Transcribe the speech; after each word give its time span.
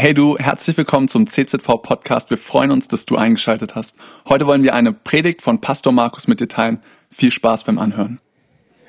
Hey 0.00 0.14
du, 0.14 0.38
herzlich 0.38 0.78
willkommen 0.78 1.08
zum 1.08 1.26
CZV 1.26 1.82
Podcast. 1.82 2.30
Wir 2.30 2.38
freuen 2.38 2.70
uns, 2.70 2.88
dass 2.88 3.04
du 3.04 3.16
eingeschaltet 3.16 3.74
hast. 3.74 3.96
Heute 4.26 4.46
wollen 4.46 4.62
wir 4.62 4.72
eine 4.72 4.94
Predigt 4.94 5.42
von 5.42 5.60
Pastor 5.60 5.92
Markus 5.92 6.26
mit 6.26 6.40
dir 6.40 6.48
teilen. 6.48 6.80
Viel 7.10 7.30
Spaß 7.30 7.64
beim 7.64 7.78
Anhören. 7.78 8.18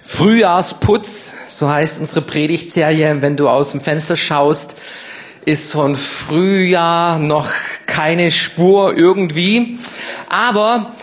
Frühjahrsputz, 0.01 1.31
so 1.49 1.67
heißt 1.67 1.99
unsere 1.99 2.21
Predigtserie. 2.21 3.21
Wenn 3.21 3.35
du 3.35 3.49
aus 3.49 3.71
dem 3.71 3.81
Fenster 3.81 4.15
schaust, 4.15 4.77
ist 5.43 5.73
von 5.73 5.97
Frühjahr 5.97 7.19
noch 7.19 7.51
keine 7.87 8.31
Spur 8.31 8.95
irgendwie. 8.95 9.79
Aber 10.29 10.93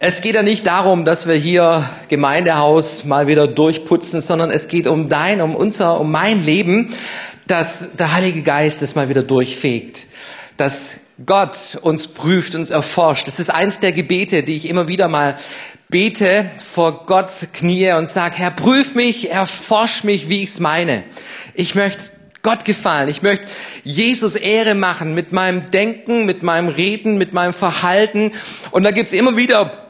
es 0.00 0.20
geht 0.20 0.34
ja 0.34 0.42
nicht 0.42 0.66
darum, 0.66 1.04
dass 1.04 1.28
wir 1.28 1.36
hier 1.36 1.88
Gemeindehaus 2.08 3.04
mal 3.04 3.28
wieder 3.28 3.46
durchputzen, 3.46 4.20
sondern 4.20 4.50
es 4.50 4.66
geht 4.66 4.88
um 4.88 5.08
dein, 5.08 5.40
um 5.40 5.54
unser, 5.54 6.00
um 6.00 6.10
mein 6.10 6.44
Leben, 6.44 6.92
dass 7.46 7.88
der 7.94 8.12
Heilige 8.12 8.42
Geist 8.42 8.82
es 8.82 8.94
mal 8.94 9.08
wieder 9.08 9.22
durchfegt, 9.22 10.06
dass 10.56 10.96
Gott 11.24 11.78
uns 11.82 12.08
prüft, 12.08 12.54
uns 12.54 12.70
erforscht. 12.70 13.26
Das 13.26 13.38
ist 13.38 13.50
eins 13.50 13.80
der 13.80 13.92
Gebete, 13.92 14.42
die 14.42 14.56
ich 14.56 14.68
immer 14.68 14.88
wieder 14.88 15.08
mal 15.08 15.36
bete, 15.88 16.46
vor 16.62 17.06
Gott 17.06 17.30
knie 17.52 17.92
und 17.92 18.08
sage, 18.08 18.36
Herr, 18.36 18.50
prüf 18.50 18.94
mich, 18.94 19.30
erforsch 19.30 20.02
mich, 20.02 20.28
wie 20.28 20.42
ich's 20.42 20.58
meine. 20.58 21.04
Ich 21.54 21.74
möchte 21.74 22.02
Gott 22.42 22.64
gefallen. 22.64 23.08
Ich 23.08 23.22
möchte 23.22 23.46
Jesus 23.84 24.34
Ehre 24.34 24.74
machen 24.74 25.14
mit 25.14 25.32
meinem 25.32 25.66
Denken, 25.66 26.26
mit 26.26 26.42
meinem 26.42 26.68
Reden, 26.68 27.16
mit 27.16 27.32
meinem 27.32 27.54
Verhalten. 27.54 28.32
Und 28.70 28.82
da 28.82 28.90
gibt's 28.90 29.12
immer 29.12 29.36
wieder 29.36 29.83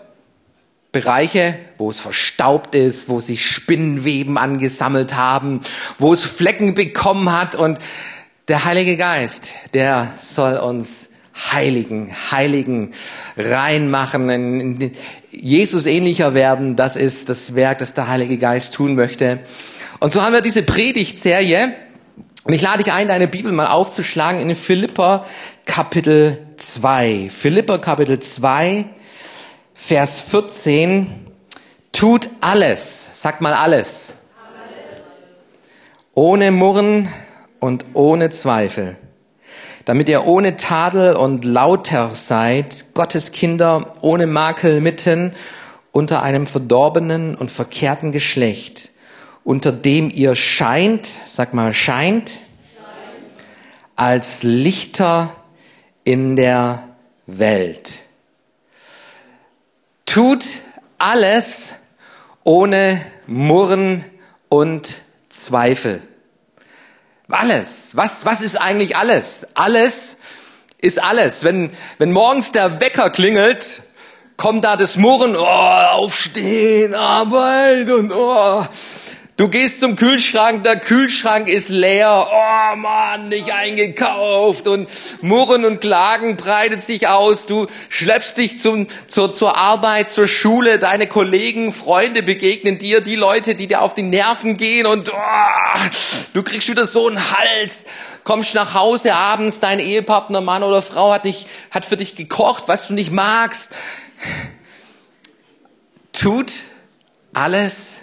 Bereiche, 0.94 1.58
wo 1.76 1.90
es 1.90 2.00
verstaubt 2.00 2.74
ist, 2.74 3.08
wo 3.08 3.18
sich 3.20 3.44
Spinnenweben 3.44 4.38
angesammelt 4.38 5.16
haben, 5.16 5.60
wo 5.98 6.12
es 6.12 6.24
Flecken 6.24 6.74
bekommen 6.74 7.32
hat 7.32 7.56
und 7.56 7.78
der 8.46 8.64
Heilige 8.64 8.96
Geist, 8.96 9.52
der 9.74 10.12
soll 10.16 10.56
uns 10.56 11.10
heiligen, 11.34 12.12
heiligen, 12.30 12.92
reinmachen, 13.36 14.92
Jesus 15.32 15.86
ähnlicher 15.86 16.32
werden. 16.32 16.76
Das 16.76 16.94
ist 16.94 17.28
das 17.28 17.56
Werk, 17.56 17.78
das 17.78 17.94
der 17.94 18.06
Heilige 18.06 18.38
Geist 18.38 18.74
tun 18.74 18.94
möchte. 18.94 19.40
Und 19.98 20.12
so 20.12 20.22
haben 20.22 20.32
wir 20.32 20.42
diese 20.42 20.62
Predigtserie. 20.62 21.74
Und 22.44 22.52
ich 22.52 22.62
lade 22.62 22.84
dich 22.84 22.92
ein, 22.92 23.08
deine 23.08 23.26
Bibel 23.26 23.50
mal 23.50 23.66
aufzuschlagen 23.66 24.40
in 24.40 24.54
Philippa 24.54 25.26
Kapitel 25.66 26.38
2. 26.56 27.30
Philippa 27.30 27.78
Kapitel 27.78 28.20
2 28.20 28.84
Vers 29.86 30.22
14, 30.22 31.26
tut 31.92 32.30
alles, 32.40 33.10
sagt 33.20 33.42
mal 33.42 33.52
alles, 33.52 34.14
alles. 34.34 35.02
ohne 36.14 36.50
Murren 36.52 37.10
und 37.60 37.84
ohne 37.92 38.30
Zweifel, 38.30 38.96
damit 39.84 40.08
ihr 40.08 40.24
ohne 40.24 40.56
Tadel 40.56 41.16
und 41.16 41.44
lauter 41.44 42.14
seid, 42.14 42.94
Gottes 42.94 43.30
Kinder 43.30 43.92
ohne 44.00 44.26
Makel 44.26 44.80
mitten 44.80 45.34
unter 45.92 46.22
einem 46.22 46.46
verdorbenen 46.46 47.34
und 47.34 47.50
verkehrten 47.50 48.10
Geschlecht, 48.10 48.88
unter 49.44 49.70
dem 49.70 50.08
ihr 50.08 50.34
scheint, 50.34 51.06
sag 51.26 51.52
mal 51.52 51.74
scheint. 51.74 52.40
als 53.96 54.42
Lichter 54.42 55.36
in 56.04 56.36
der 56.36 56.88
Welt 57.26 58.03
tut 60.14 60.46
alles 60.96 61.74
ohne 62.44 63.04
Murren 63.26 64.04
und 64.48 64.94
Zweifel. 65.28 66.02
Alles. 67.28 67.96
Was, 67.96 68.24
was 68.24 68.40
ist 68.40 68.60
eigentlich 68.60 68.96
alles? 68.96 69.44
Alles 69.54 70.16
ist 70.78 71.02
alles. 71.02 71.42
Wenn, 71.42 71.70
wenn 71.98 72.12
morgens 72.12 72.52
der 72.52 72.80
Wecker 72.80 73.10
klingelt, 73.10 73.82
kommt 74.36 74.64
da 74.64 74.76
das 74.76 74.94
Murren, 74.94 75.34
oh, 75.34 75.40
aufstehen, 75.42 76.94
Arbeit 76.94 77.90
und 77.90 78.12
oh, 78.12 78.64
Du 79.36 79.48
gehst 79.48 79.80
zum 79.80 79.96
Kühlschrank, 79.96 80.62
der 80.62 80.78
Kühlschrank 80.78 81.48
ist 81.48 81.68
leer. 81.68 82.28
Oh 82.30 82.76
Mann, 82.76 83.28
nicht 83.28 83.52
eingekauft 83.52 84.68
und 84.68 84.88
Murren 85.22 85.64
und 85.64 85.80
Klagen 85.80 86.36
breitet 86.36 86.82
sich 86.82 87.08
aus. 87.08 87.46
Du 87.46 87.66
schleppst 87.88 88.36
dich 88.36 88.60
zum, 88.60 88.86
zur, 89.08 89.32
zur 89.32 89.56
Arbeit, 89.56 90.08
zur 90.08 90.28
Schule. 90.28 90.78
Deine 90.78 91.08
Kollegen, 91.08 91.72
Freunde 91.72 92.22
begegnen 92.22 92.78
dir, 92.78 93.00
die 93.00 93.16
Leute, 93.16 93.56
die 93.56 93.66
dir 93.66 93.82
auf 93.82 93.92
die 93.92 94.04
Nerven 94.04 94.56
gehen 94.56 94.86
und 94.86 95.12
oh, 95.12 95.80
du 96.32 96.44
kriegst 96.44 96.68
wieder 96.68 96.86
so 96.86 97.08
einen 97.08 97.18
Hals. 97.32 97.86
Kommst 98.22 98.54
nach 98.54 98.74
Hause 98.74 99.14
abends, 99.14 99.58
dein 99.58 99.80
Ehepartner, 99.80 100.42
Mann 100.42 100.62
oder 100.62 100.80
Frau 100.80 101.12
hat 101.12 101.24
dich, 101.24 101.48
hat 101.72 101.84
für 101.84 101.96
dich 101.96 102.14
gekocht, 102.14 102.68
was 102.68 102.86
du 102.86 102.94
nicht 102.94 103.10
magst. 103.10 103.72
Tut 106.12 106.52
alles 107.32 107.94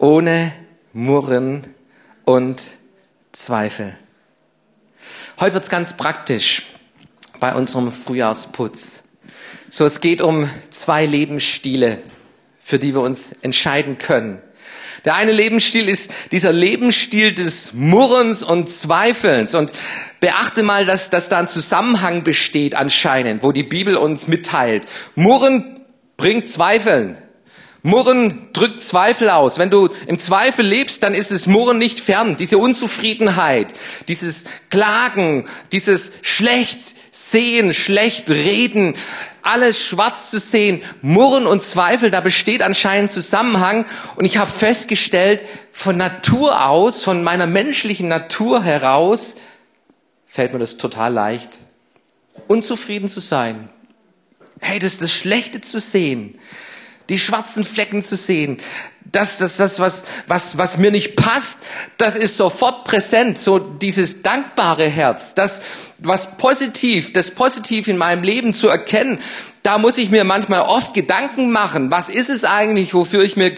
ohne 0.00 0.63
Murren 0.96 1.64
und 2.24 2.62
Zweifel. 3.32 3.98
Heute 5.40 5.54
wird's 5.54 5.68
ganz 5.68 5.96
praktisch 5.96 6.66
bei 7.40 7.52
unserem 7.52 7.90
Frühjahrsputz. 7.90 9.02
So, 9.68 9.84
es 9.86 10.00
geht 10.00 10.22
um 10.22 10.48
zwei 10.70 11.04
Lebensstile, 11.04 11.98
für 12.60 12.78
die 12.78 12.94
wir 12.94 13.00
uns 13.00 13.32
entscheiden 13.42 13.98
können. 13.98 14.40
Der 15.04 15.16
eine 15.16 15.32
Lebensstil 15.32 15.88
ist 15.88 16.12
dieser 16.30 16.52
Lebensstil 16.52 17.34
des 17.34 17.72
Murrens 17.72 18.44
und 18.44 18.70
Zweifelns. 18.70 19.52
Und 19.52 19.72
beachte 20.20 20.62
mal, 20.62 20.86
dass, 20.86 21.10
dass 21.10 21.28
da 21.28 21.40
ein 21.40 21.48
Zusammenhang 21.48 22.22
besteht 22.22 22.76
anscheinend, 22.76 23.42
wo 23.42 23.50
die 23.50 23.64
Bibel 23.64 23.96
uns 23.96 24.28
mitteilt. 24.28 24.86
Murren 25.16 25.80
bringt 26.16 26.48
Zweifeln. 26.48 27.18
Murren 27.86 28.48
drückt 28.54 28.80
Zweifel 28.80 29.28
aus. 29.28 29.58
Wenn 29.58 29.68
du 29.68 29.90
im 30.06 30.18
Zweifel 30.18 30.64
lebst, 30.64 31.02
dann 31.02 31.12
ist 31.12 31.30
es 31.30 31.46
Murren 31.46 31.76
nicht 31.76 32.00
fern. 32.00 32.38
Diese 32.38 32.56
Unzufriedenheit, 32.56 33.74
dieses 34.08 34.44
Klagen, 34.70 35.46
dieses 35.70 36.10
schlecht 36.22 36.78
sehen, 37.10 37.74
schlecht 37.74 38.30
reden, 38.30 38.94
alles 39.42 39.84
schwarz 39.84 40.30
zu 40.30 40.38
sehen, 40.38 40.80
Murren 41.02 41.46
und 41.46 41.62
Zweifel, 41.62 42.10
da 42.10 42.22
besteht 42.22 42.62
anscheinend 42.62 43.10
Zusammenhang. 43.10 43.84
Und 44.16 44.24
ich 44.24 44.38
habe 44.38 44.50
festgestellt, 44.50 45.44
von 45.70 45.98
Natur 45.98 46.66
aus, 46.66 47.04
von 47.04 47.22
meiner 47.22 47.46
menschlichen 47.46 48.08
Natur 48.08 48.62
heraus, 48.62 49.36
fällt 50.26 50.54
mir 50.54 50.58
das 50.58 50.78
total 50.78 51.12
leicht, 51.12 51.58
unzufrieden 52.48 53.10
zu 53.10 53.20
sein. 53.20 53.68
Hey, 54.58 54.78
das 54.78 54.94
ist 54.94 55.02
das 55.02 55.12
Schlechte 55.12 55.60
zu 55.60 55.78
sehen 55.78 56.38
die 57.08 57.18
schwarzen 57.18 57.64
Flecken 57.64 58.02
zu 58.02 58.16
sehen, 58.16 58.58
das, 59.14 59.38
das, 59.38 59.56
das, 59.56 59.78
was, 59.78 60.04
was, 60.26 60.58
was 60.58 60.78
mir 60.78 60.90
nicht 60.90 61.16
passt, 61.16 61.58
das 61.98 62.16
ist 62.16 62.36
sofort 62.36 62.84
präsent. 62.84 63.38
So 63.38 63.58
dieses 63.58 64.22
dankbare 64.22 64.88
Herz, 64.88 65.34
das, 65.34 65.60
was 65.98 66.36
positiv, 66.36 67.12
das 67.12 67.30
positiv 67.30 67.86
in 67.88 67.96
meinem 67.96 68.22
Leben 68.22 68.52
zu 68.52 68.68
erkennen, 68.68 69.18
da 69.62 69.78
muss 69.78 69.98
ich 69.98 70.10
mir 70.10 70.24
manchmal 70.24 70.62
oft 70.62 70.94
Gedanken 70.94 71.50
machen. 71.50 71.90
Was 71.90 72.08
ist 72.08 72.28
es 72.28 72.44
eigentlich, 72.44 72.92
wofür 72.92 73.22
ich 73.22 73.36
mir, 73.36 73.54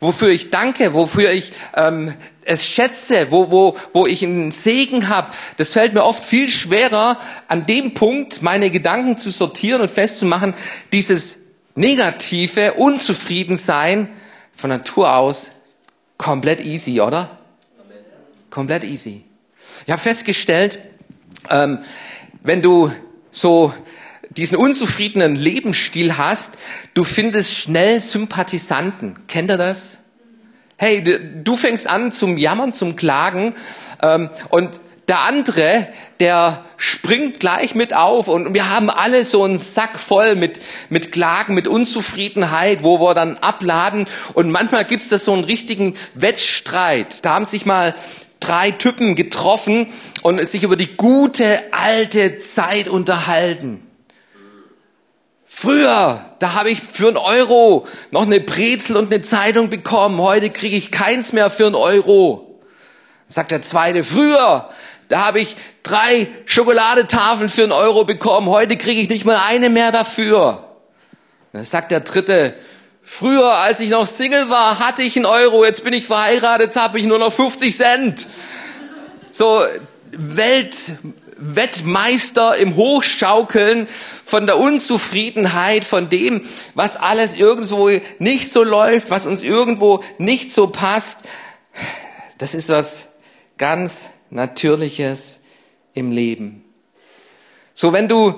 wofür 0.00 0.28
ich 0.28 0.50
danke, 0.50 0.94
wofür 0.94 1.30
ich 1.30 1.52
ähm, 1.76 2.14
es 2.44 2.66
schätze, 2.66 3.28
wo, 3.30 3.50
wo, 3.50 3.76
wo 3.92 4.06
ich 4.06 4.22
einen 4.22 4.52
Segen 4.52 5.08
habe. 5.08 5.32
Das 5.56 5.72
fällt 5.72 5.94
mir 5.94 6.04
oft 6.04 6.22
viel 6.22 6.50
schwerer, 6.50 7.18
an 7.48 7.66
dem 7.66 7.94
Punkt 7.94 8.42
meine 8.42 8.70
Gedanken 8.70 9.16
zu 9.16 9.30
sortieren 9.30 9.80
und 9.80 9.90
festzumachen, 9.90 10.54
dieses 10.92 11.36
negative 11.74 12.74
Unzufriedensein 12.74 14.08
von 14.54 14.70
Natur 14.70 15.14
aus 15.14 15.50
komplett 16.18 16.60
easy, 16.60 17.00
oder? 17.00 17.38
Komplett 18.50 18.84
easy. 18.84 19.24
Ich 19.84 19.90
habe 19.90 20.00
festgestellt, 20.00 20.78
ähm, 21.50 21.80
wenn 22.42 22.62
du 22.62 22.92
so 23.30 23.74
diesen 24.30 24.56
unzufriedenen 24.56 25.34
Lebensstil 25.34 26.16
hast, 26.16 26.54
du 26.94 27.04
findest 27.04 27.52
schnell 27.54 28.00
Sympathisanten. 28.00 29.26
Kennt 29.26 29.50
ihr 29.50 29.58
das? 29.58 29.98
Hey, 30.76 31.04
du 31.44 31.56
fängst 31.56 31.88
an 31.88 32.12
zum 32.12 32.36
Jammern, 32.36 32.72
zum 32.72 32.96
Klagen 32.96 33.54
ähm, 34.02 34.30
und 34.50 34.80
der 35.08 35.20
andere, 35.20 35.88
der 36.20 36.64
springt 36.76 37.40
gleich 37.40 37.74
mit 37.74 37.94
auf 37.94 38.28
und 38.28 38.54
wir 38.54 38.70
haben 38.70 38.88
alle 38.88 39.24
so 39.24 39.42
einen 39.42 39.58
Sack 39.58 39.98
voll 39.98 40.34
mit, 40.34 40.60
mit 40.88 41.12
Klagen, 41.12 41.54
mit 41.54 41.68
Unzufriedenheit, 41.68 42.82
wo 42.82 43.00
wir 43.00 43.14
dann 43.14 43.36
abladen 43.38 44.06
und 44.32 44.50
manchmal 44.50 44.84
gibt's 44.84 45.08
da 45.08 45.18
so 45.18 45.32
einen 45.32 45.44
richtigen 45.44 45.94
Wettstreit. 46.14 47.24
Da 47.24 47.34
haben 47.34 47.44
sich 47.44 47.66
mal 47.66 47.94
drei 48.40 48.70
Typen 48.70 49.14
getroffen 49.14 49.88
und 50.22 50.44
sich 50.46 50.62
über 50.62 50.76
die 50.76 50.96
gute 50.96 51.62
alte 51.72 52.38
Zeit 52.38 52.88
unterhalten. 52.88 53.80
Früher, 55.46 56.24
da 56.40 56.54
habe 56.54 56.70
ich 56.70 56.80
für 56.80 57.08
einen 57.08 57.16
Euro 57.16 57.86
noch 58.10 58.26
eine 58.26 58.40
Brezel 58.40 58.96
und 58.96 59.12
eine 59.12 59.22
Zeitung 59.22 59.70
bekommen. 59.70 60.20
Heute 60.20 60.50
kriege 60.50 60.76
ich 60.76 60.90
keins 60.90 61.32
mehr 61.32 61.48
für 61.48 61.66
einen 61.66 61.76
Euro. 61.76 62.60
Sagt 63.28 63.52
der 63.52 63.62
zweite, 63.62 64.04
früher, 64.04 64.68
Da 65.08 65.26
habe 65.26 65.40
ich 65.40 65.56
drei 65.82 66.28
Schokoladetafeln 66.46 67.48
für 67.48 67.64
einen 67.64 67.72
Euro 67.72 68.04
bekommen. 68.04 68.48
Heute 68.48 68.76
kriege 68.76 69.00
ich 69.00 69.08
nicht 69.08 69.24
mal 69.24 69.38
eine 69.48 69.68
mehr 69.68 69.92
dafür. 69.92 70.64
Dann 71.52 71.64
sagt 71.64 71.92
der 71.92 72.00
dritte, 72.00 72.54
früher, 73.02 73.52
als 73.52 73.80
ich 73.80 73.90
noch 73.90 74.06
Single 74.06 74.48
war, 74.48 74.78
hatte 74.78 75.02
ich 75.02 75.16
einen 75.16 75.26
Euro. 75.26 75.64
Jetzt 75.64 75.84
bin 75.84 75.92
ich 75.92 76.06
verheiratet, 76.06 76.68
jetzt 76.68 76.76
habe 76.76 76.98
ich 76.98 77.04
nur 77.04 77.18
noch 77.18 77.32
50 77.32 77.76
Cent. 77.76 78.26
So 79.30 79.62
Welt, 80.10 80.76
Wettmeister 81.36 82.56
im 82.56 82.76
Hochschaukeln 82.76 83.88
von 84.24 84.46
der 84.46 84.58
Unzufriedenheit, 84.58 85.84
von 85.84 86.08
dem, 86.08 86.42
was 86.74 86.96
alles 86.96 87.36
irgendwo 87.36 87.90
nicht 88.18 88.50
so 88.52 88.62
läuft, 88.62 89.10
was 89.10 89.26
uns 89.26 89.42
irgendwo 89.42 90.02
nicht 90.18 90.50
so 90.50 90.68
passt. 90.68 91.18
Das 92.38 92.54
ist 92.54 92.68
was 92.68 93.06
ganz 93.58 94.08
Natürliches 94.34 95.40
im 95.94 96.10
Leben. 96.10 96.64
So, 97.72 97.92
wenn 97.92 98.08
du 98.08 98.34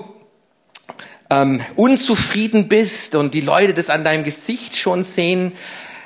ähm, 1.29 1.59
unzufrieden 1.75 2.67
bist 2.67 3.15
und 3.15 3.33
die 3.33 3.41
Leute 3.41 3.73
das 3.73 3.89
an 3.89 4.03
deinem 4.03 4.23
Gesicht 4.23 4.77
schon 4.77 5.03
sehen, 5.03 5.53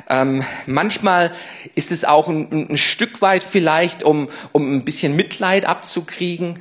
ähm, 0.09 0.43
manchmal 0.65 1.33
ist 1.75 1.91
es 1.91 2.05
auch 2.05 2.29
ein, 2.29 2.69
ein 2.71 2.77
Stück 2.77 3.21
weit 3.21 3.43
vielleicht, 3.43 4.01
um, 4.03 4.29
um 4.53 4.77
ein 4.77 4.85
bisschen 4.85 5.15
Mitleid 5.15 5.65
abzukriegen. 5.65 6.57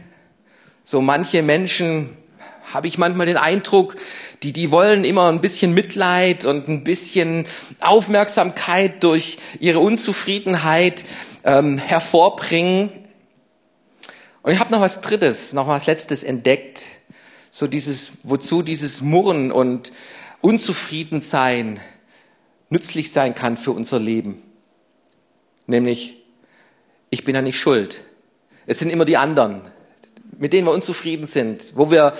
So 0.82 1.00
manche 1.00 1.42
Menschen 1.42 2.16
habe 2.74 2.88
ich 2.88 2.98
manchmal 2.98 3.26
den 3.26 3.36
Eindruck, 3.36 3.94
die, 4.42 4.52
die 4.52 4.72
wollen 4.72 5.04
immer 5.04 5.28
ein 5.30 5.40
bisschen 5.40 5.72
Mitleid 5.72 6.44
und 6.44 6.68
ein 6.68 6.82
bisschen 6.82 7.46
Aufmerksamkeit 7.80 9.04
durch 9.04 9.38
ihre 9.60 9.78
Unzufriedenheit 9.78 11.04
ähm, 11.44 11.78
hervorbringen. 11.78 12.92
Und 14.42 14.52
ich 14.52 14.58
habe 14.58 14.72
noch 14.72 14.80
was 14.80 15.00
Drittes, 15.00 15.52
noch 15.52 15.68
was 15.68 15.86
Letztes 15.86 16.24
entdeckt. 16.24 16.86
So 17.50 17.66
dieses, 17.66 18.10
wozu 18.22 18.62
dieses 18.62 19.00
Murren 19.00 19.52
und 19.52 19.92
Unzufriedensein 20.40 21.80
nützlich 22.70 23.12
sein 23.12 23.34
kann 23.34 23.56
für 23.56 23.72
unser 23.72 23.98
Leben. 23.98 24.42
Nämlich, 25.66 26.22
ich 27.10 27.24
bin 27.24 27.34
ja 27.34 27.42
nicht 27.42 27.58
schuld. 27.58 28.02
Es 28.66 28.78
sind 28.78 28.90
immer 28.90 29.04
die 29.04 29.16
anderen, 29.16 29.62
mit 30.38 30.52
denen 30.52 30.66
wir 30.66 30.72
unzufrieden 30.72 31.26
sind, 31.26 31.76
wo 31.76 31.90
wir 31.90 32.14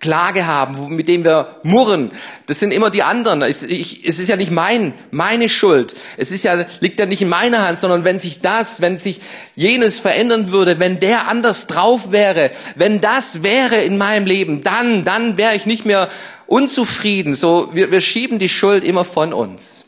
Klage 0.00 0.46
haben, 0.46 0.96
mit 0.96 1.08
denen 1.08 1.24
wir 1.24 1.60
murren. 1.62 2.10
Das 2.46 2.58
sind 2.58 2.72
immer 2.72 2.90
die 2.90 3.02
anderen. 3.02 3.42
Es, 3.42 3.62
ich, 3.62 4.06
es 4.06 4.18
ist 4.18 4.28
ja 4.28 4.36
nicht 4.36 4.50
mein, 4.50 4.94
meine 5.10 5.48
Schuld. 5.50 5.94
Es 6.16 6.30
ist 6.30 6.42
ja, 6.42 6.64
liegt 6.80 6.98
ja 6.98 7.04
nicht 7.04 7.20
in 7.20 7.28
meiner 7.28 7.66
Hand, 7.68 7.78
sondern 7.78 8.02
wenn 8.02 8.18
sich 8.18 8.40
das, 8.40 8.80
wenn 8.80 8.96
sich 8.96 9.20
jenes 9.54 10.00
verändern 10.00 10.50
würde, 10.50 10.78
wenn 10.78 11.00
der 11.00 11.28
anders 11.28 11.66
drauf 11.66 12.12
wäre, 12.12 12.50
wenn 12.76 13.02
das 13.02 13.42
wäre 13.42 13.76
in 13.76 13.98
meinem 13.98 14.24
Leben, 14.24 14.62
dann, 14.62 15.04
dann 15.04 15.36
wäre 15.36 15.54
ich 15.54 15.66
nicht 15.66 15.84
mehr 15.84 16.08
unzufrieden. 16.46 17.34
So, 17.34 17.68
wir, 17.74 17.92
wir 17.92 18.00
schieben 18.00 18.38
die 18.38 18.48
Schuld 18.48 18.84
immer 18.84 19.04
von 19.04 19.34
uns. 19.34 19.84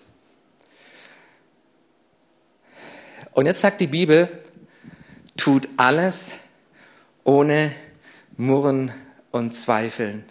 Und 3.32 3.46
jetzt 3.46 3.62
sagt 3.62 3.80
die 3.80 3.86
Bibel, 3.86 4.28
tut 5.38 5.70
alles 5.78 6.32
ohne 7.24 7.72
Murren 8.36 8.92
und 9.32 9.52
Zweifeln. 9.52 10.24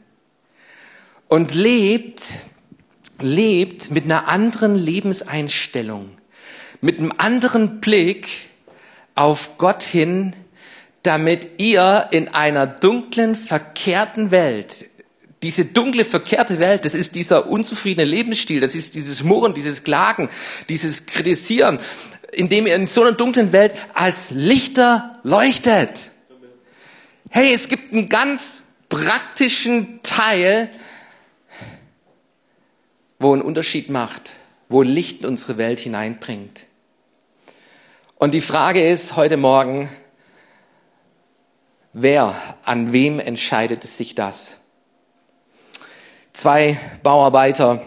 Und 1.28 1.54
lebt, 1.54 2.24
lebt 3.20 3.92
mit 3.92 4.06
einer 4.06 4.28
anderen 4.28 4.76
Lebenseinstellung, 4.76 6.18
mit 6.80 7.00
einem 7.00 7.14
anderen 7.18 7.82
Blick 7.82 8.28
auf 9.16 9.58
Gott 9.58 9.84
hin, 9.84 10.34
damit 11.04 11.60
ihr 11.60 12.08
in 12.12 12.30
einer 12.30 12.68
dunklen, 12.68 13.36
verkehrten 13.36 14.32
Welt, 14.32 14.86
diese 15.44 15.66
dunkle, 15.66 16.06
verkehrte 16.06 16.60
Welt, 16.60 16.86
das 16.86 16.94
ist 16.94 17.16
dieser 17.16 17.48
unzufriedene 17.48 18.06
Lebensstil, 18.06 18.62
das 18.62 18.76
ist 18.76 18.94
dieses 18.94 19.24
Murren, 19.24 19.56
dieses 19.56 19.84
Klagen, 19.84 20.30
dieses 20.70 21.08
Kritisieren, 21.08 21.80
indem 22.32 22.68
ihr 22.68 22.76
in 22.76 22.86
so 22.86 23.02
einer 23.02 23.14
dunklen 23.14 23.52
Welt 23.52 23.74
als 23.94 24.30
Lichter 24.30 25.14
leuchtet. 25.24 26.12
Hey, 27.30 27.54
es 27.54 27.70
gibt 27.70 27.92
einen 27.92 28.08
ganz 28.08 28.61
praktischen 28.92 30.02
Teil, 30.04 30.70
wo 33.18 33.34
einen 33.34 33.42
Unterschied 33.42 33.90
macht, 33.90 34.34
wo 34.70 34.84
Licht 34.84 35.22
in 35.22 35.30
unsere 35.30 35.58
Welt 35.58 35.80
hineinbringt. 35.80 36.68
Und 38.16 38.34
die 38.34 38.42
Frage 38.42 38.88
ist 38.88 39.16
heute 39.16 39.38
Morgen, 39.38 39.90
wer, 41.94 42.36
an 42.66 42.94
wem 42.94 43.20
entscheidet 43.20 43.84
sich 43.84 44.14
das? 44.14 44.58
Zwei 46.34 46.80
Bauarbeiter, 47.02 47.82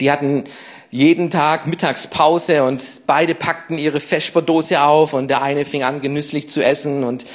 die 0.00 0.10
hatten 0.10 0.44
jeden 0.90 1.30
Tag 1.30 1.66
Mittagspause 1.66 2.64
und 2.64 3.06
beide 3.06 3.34
packten 3.34 3.76
ihre 3.76 4.00
Feschberdose 4.00 4.80
auf 4.80 5.12
und 5.12 5.28
der 5.28 5.42
eine 5.42 5.64
fing 5.64 5.82
an 5.82 6.00
genüsslich 6.00 6.48
zu 6.48 6.64
essen 6.64 7.04
und 7.04 7.26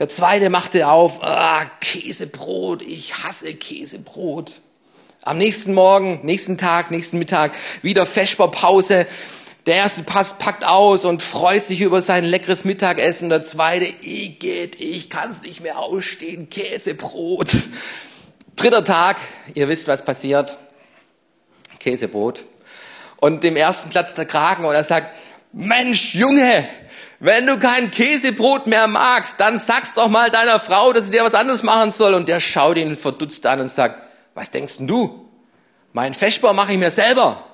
der 0.00 0.08
zweite 0.08 0.48
machte 0.48 0.88
auf, 0.88 1.22
ah, 1.22 1.66
Käsebrot, 1.80 2.80
ich 2.80 3.22
hasse 3.22 3.52
Käsebrot. 3.54 4.60
Am 5.22 5.36
nächsten 5.36 5.74
Morgen, 5.74 6.20
nächsten 6.22 6.56
Tag, 6.56 6.90
nächsten 6.90 7.18
Mittag 7.18 7.52
wieder 7.82 8.06
Feschberpause. 8.06 9.06
Der 9.66 9.76
erste 9.76 10.02
passt, 10.02 10.38
packt 10.38 10.64
aus 10.64 11.04
und 11.04 11.20
freut 11.20 11.66
sich 11.66 11.82
über 11.82 12.00
sein 12.00 12.24
leckeres 12.24 12.64
Mittagessen. 12.64 13.28
Der 13.28 13.42
zweite, 13.42 13.84
Igitt, 14.00 14.80
ich 14.80 15.10
kann's 15.10 15.42
nicht 15.42 15.60
mehr 15.60 15.78
ausstehen, 15.78 16.48
Käsebrot. 16.48 17.54
Dritter 18.56 18.84
Tag, 18.84 19.18
ihr 19.52 19.68
wisst, 19.68 19.86
was 19.86 20.02
passiert. 20.02 20.56
Käsebrot 21.78 22.46
und 23.16 23.44
dem 23.44 23.56
ersten 23.56 23.90
Platz 23.90 24.14
der 24.14 24.24
Kragen 24.24 24.64
und 24.64 24.74
er 24.74 24.84
sagt, 24.84 25.14
Mensch, 25.52 26.14
Junge, 26.14 26.66
wenn 27.20 27.46
du 27.46 27.58
kein 27.58 27.90
Käsebrot 27.90 28.66
mehr 28.66 28.86
magst, 28.86 29.38
dann 29.38 29.58
sag's 29.58 29.92
doch 29.92 30.08
mal 30.08 30.30
deiner 30.30 30.58
Frau, 30.58 30.94
dass 30.94 31.06
sie 31.06 31.12
dir 31.12 31.22
was 31.22 31.34
anderes 31.34 31.62
machen 31.62 31.92
soll. 31.92 32.14
Und 32.14 32.28
der 32.28 32.40
schaut 32.40 32.78
ihn 32.78 32.96
verdutzt 32.96 33.44
an 33.44 33.60
und 33.60 33.70
sagt, 33.70 34.02
was 34.34 34.50
denkst 34.50 34.78
denn 34.78 34.88
du? 34.88 35.28
Mein 35.92 36.14
Feschbar 36.14 36.54
mache 36.54 36.72
ich 36.72 36.78
mir 36.78 36.90
selber. 36.90 37.44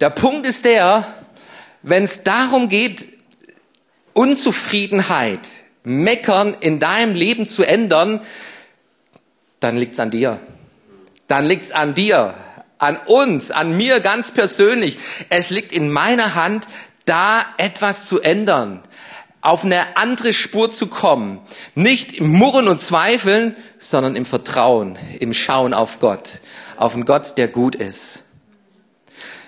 Der 0.00 0.08
Punkt 0.08 0.46
ist 0.46 0.64
der, 0.64 1.06
wenn 1.82 2.04
es 2.04 2.22
darum 2.22 2.70
geht, 2.70 3.04
Unzufriedenheit, 4.14 5.46
Meckern 5.84 6.56
in 6.60 6.78
deinem 6.78 7.14
Leben 7.14 7.46
zu 7.46 7.64
ändern, 7.64 8.22
dann 9.60 9.76
liegt's 9.76 10.00
an 10.00 10.10
dir. 10.10 10.40
Dann 11.26 11.44
liegt's 11.44 11.72
an 11.72 11.94
dir 11.94 12.34
an 12.78 12.96
uns, 13.06 13.50
an 13.50 13.76
mir 13.76 14.00
ganz 14.00 14.30
persönlich. 14.30 14.98
Es 15.28 15.50
liegt 15.50 15.72
in 15.72 15.90
meiner 15.90 16.34
Hand, 16.34 16.66
da 17.08 17.46
etwas 17.56 18.06
zu 18.06 18.20
ändern, 18.20 18.82
auf 19.40 19.64
eine 19.64 19.96
andere 19.96 20.32
Spur 20.32 20.70
zu 20.70 20.88
kommen. 20.88 21.40
Nicht 21.74 22.12
im 22.12 22.30
Murren 22.30 22.68
und 22.68 22.82
Zweifeln, 22.82 23.56
sondern 23.78 24.16
im 24.16 24.26
Vertrauen, 24.26 24.98
im 25.20 25.32
Schauen 25.32 25.74
auf 25.74 26.00
Gott, 26.00 26.40
auf 26.76 26.94
einen 26.94 27.04
Gott, 27.04 27.38
der 27.38 27.48
gut 27.48 27.74
ist. 27.74 28.24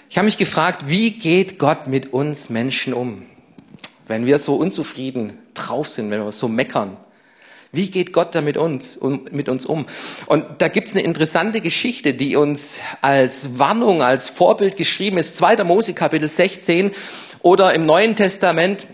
Ich 0.08 0.18
habe 0.18 0.24
mich 0.24 0.38
gefragt, 0.38 0.88
wie 0.88 1.12
geht 1.12 1.58
Gott 1.58 1.86
mit 1.86 2.12
uns 2.12 2.50
Menschen 2.50 2.94
um, 2.94 3.26
wenn 4.08 4.26
wir 4.26 4.38
so 4.38 4.54
unzufrieden 4.56 5.38
drauf 5.54 5.88
sind, 5.88 6.10
wenn 6.10 6.24
wir 6.24 6.32
so 6.32 6.48
meckern? 6.48 6.96
Wie 7.72 7.88
geht 7.88 8.12
Gott 8.12 8.34
da 8.34 8.40
mit 8.40 8.56
uns, 8.56 8.96
um, 8.96 9.26
mit 9.30 9.48
uns 9.48 9.64
um? 9.64 9.86
Und 10.26 10.44
da 10.58 10.66
gibt's 10.66 10.92
eine 10.92 11.02
interessante 11.02 11.60
Geschichte, 11.60 12.14
die 12.14 12.34
uns 12.34 12.74
als 13.00 13.58
Warnung, 13.58 14.02
als 14.02 14.28
Vorbild 14.28 14.76
geschrieben 14.76 15.18
ist. 15.18 15.36
2. 15.36 15.62
Mose 15.62 15.94
Kapitel 15.94 16.28
16 16.28 16.90
oder 17.42 17.72
im 17.72 17.86
Neuen 17.86 18.16
Testament. 18.16 18.86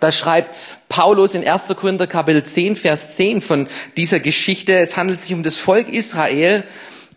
Da 0.00 0.10
schreibt 0.10 0.54
Paulus 0.88 1.34
in 1.34 1.46
1. 1.46 1.68
Korinther 1.76 2.06
Kapitel 2.06 2.42
10, 2.42 2.76
Vers 2.76 3.16
10 3.16 3.42
von 3.42 3.68
dieser 3.98 4.20
Geschichte. 4.20 4.78
Es 4.78 4.96
handelt 4.96 5.20
sich 5.20 5.34
um 5.34 5.42
das 5.42 5.56
Volk 5.56 5.88
Israel. 5.88 6.64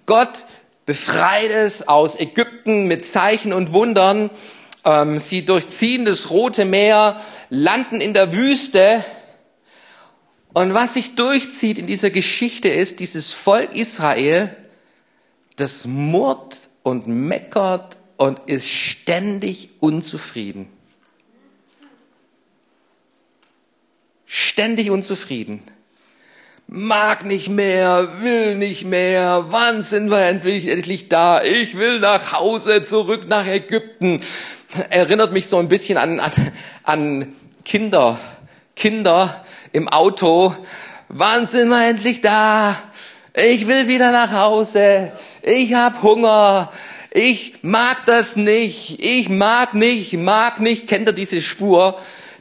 Gott 0.05 0.43
befreit 0.85 1.51
es 1.51 1.87
aus 1.87 2.19
Ägypten 2.19 2.87
mit 2.87 3.05
Zeichen 3.05 3.53
und 3.53 3.71
Wundern. 3.71 4.29
Ähm, 4.83 5.19
sie 5.19 5.45
durchziehen 5.45 6.03
das 6.03 6.29
Rote 6.31 6.65
Meer, 6.65 7.21
landen 7.49 8.01
in 8.01 8.13
der 8.13 8.33
Wüste 8.33 9.05
und 10.53 10.73
was 10.73 10.95
sich 10.95 11.15
durchzieht 11.15 11.77
in 11.77 11.87
dieser 11.87 12.09
Geschichte 12.09 12.67
ist, 12.67 12.99
dieses 12.99 13.31
Volk 13.31 13.73
Israel, 13.73 14.55
das 15.55 15.85
murrt 15.85 16.57
und 16.83 17.07
meckert 17.07 17.97
und 18.17 18.39
ist 18.47 18.69
ständig 18.69 19.69
unzufrieden. 19.79 20.67
Ständig 24.25 24.91
unzufrieden. 24.91 25.61
Mag 26.67 27.25
nicht 27.25 27.49
mehr, 27.49 28.21
will 28.21 28.55
nicht 28.55 28.85
mehr, 28.85 29.45
wann 29.49 29.83
sind 29.83 30.09
wir 30.09 30.21
endlich, 30.21 30.67
endlich 30.67 31.09
da? 31.09 31.43
Ich 31.43 31.77
will 31.77 31.99
nach 31.99 32.31
Hause, 32.31 32.85
zurück 32.85 33.27
nach 33.27 33.45
Ägypten. 33.45 34.21
Erinnert 34.89 35.33
mich 35.33 35.47
so 35.47 35.57
ein 35.57 35.67
bisschen 35.67 35.97
an, 35.97 36.19
an, 36.19 36.31
an 36.83 37.35
Kinder, 37.65 38.19
Kinder 38.75 39.45
im 39.71 39.87
Auto, 39.87 40.55
wann 41.09 41.47
sind 41.47 41.69
wir 41.69 41.87
endlich 41.87 42.21
da? 42.21 42.75
Ich 43.33 43.67
will 43.67 43.87
wieder 43.87 44.11
nach 44.11 44.31
Hause. 44.31 45.13
Ich 45.41 45.73
hab 45.73 46.03
Hunger. 46.03 46.71
Ich 47.11 47.55
mag 47.61 48.05
das 48.05 48.35
nicht. 48.35 49.03
Ich 49.03 49.29
mag 49.29 49.73
nicht, 49.73 50.13
mag 50.13 50.59
nicht. 50.59 50.87
Kennt 50.87 51.07
ihr 51.07 51.13
diese 51.13 51.41
Spur? 51.41 51.97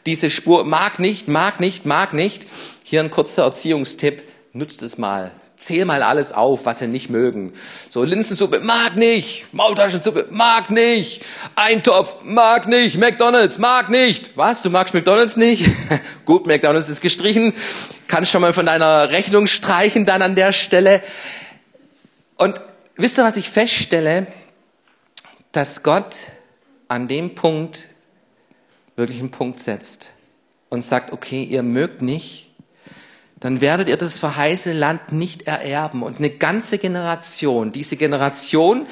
Diese 0.06 0.30
Spur 0.30 0.64
mag 0.64 0.98
nicht, 0.98 1.28
mag 1.28 1.60
nicht, 1.60 1.86
mag 1.86 2.12
nicht. 2.12 2.46
Hier 2.84 3.00
ein 3.00 3.10
kurzer 3.10 3.44
Erziehungstipp. 3.44 4.22
Nutzt 4.52 4.82
es 4.82 4.98
mal. 4.98 5.30
Zähl 5.60 5.84
mal 5.84 6.02
alles 6.02 6.32
auf, 6.32 6.64
was 6.64 6.78
sie 6.78 6.88
nicht 6.88 7.10
mögen. 7.10 7.52
So 7.90 8.02
Linsensuppe, 8.02 8.60
mag 8.60 8.96
nicht. 8.96 9.52
Maultaschensuppe, 9.52 10.28
mag 10.30 10.70
nicht. 10.70 11.22
Eintopf, 11.54 12.16
mag 12.24 12.66
nicht. 12.66 12.96
McDonald's, 12.96 13.58
mag 13.58 13.90
nicht. 13.90 14.38
Was? 14.38 14.62
Du 14.62 14.70
magst 14.70 14.94
McDonald's 14.94 15.36
nicht? 15.36 15.70
Gut, 16.24 16.46
McDonald's 16.46 16.88
ist 16.88 17.02
gestrichen. 17.02 17.52
Kannst 18.08 18.30
schon 18.30 18.40
mal 18.40 18.54
von 18.54 18.64
deiner 18.64 19.10
Rechnung 19.10 19.46
streichen 19.46 20.06
dann 20.06 20.22
an 20.22 20.34
der 20.34 20.52
Stelle. 20.52 21.02
Und 22.36 22.58
wisst 22.96 23.18
ihr, 23.18 23.24
was 23.24 23.36
ich 23.36 23.50
feststelle? 23.50 24.26
Dass 25.52 25.82
Gott 25.82 26.16
an 26.88 27.06
dem 27.06 27.34
Punkt 27.34 27.86
wirklich 28.96 29.18
einen 29.18 29.30
Punkt 29.30 29.60
setzt 29.60 30.08
und 30.70 30.82
sagt, 30.82 31.12
okay, 31.12 31.42
ihr 31.42 31.62
mögt 31.62 32.00
nicht, 32.00 32.49
dann 33.40 33.62
werdet 33.62 33.88
ihr 33.88 33.96
das 33.96 34.20
verheißene 34.20 34.78
Land 34.78 35.12
nicht 35.12 35.42
ererben. 35.46 36.02
Und 36.02 36.18
eine 36.18 36.28
ganze 36.28 36.76
Generation, 36.76 37.72
diese 37.72 37.96
Generation 37.96 38.86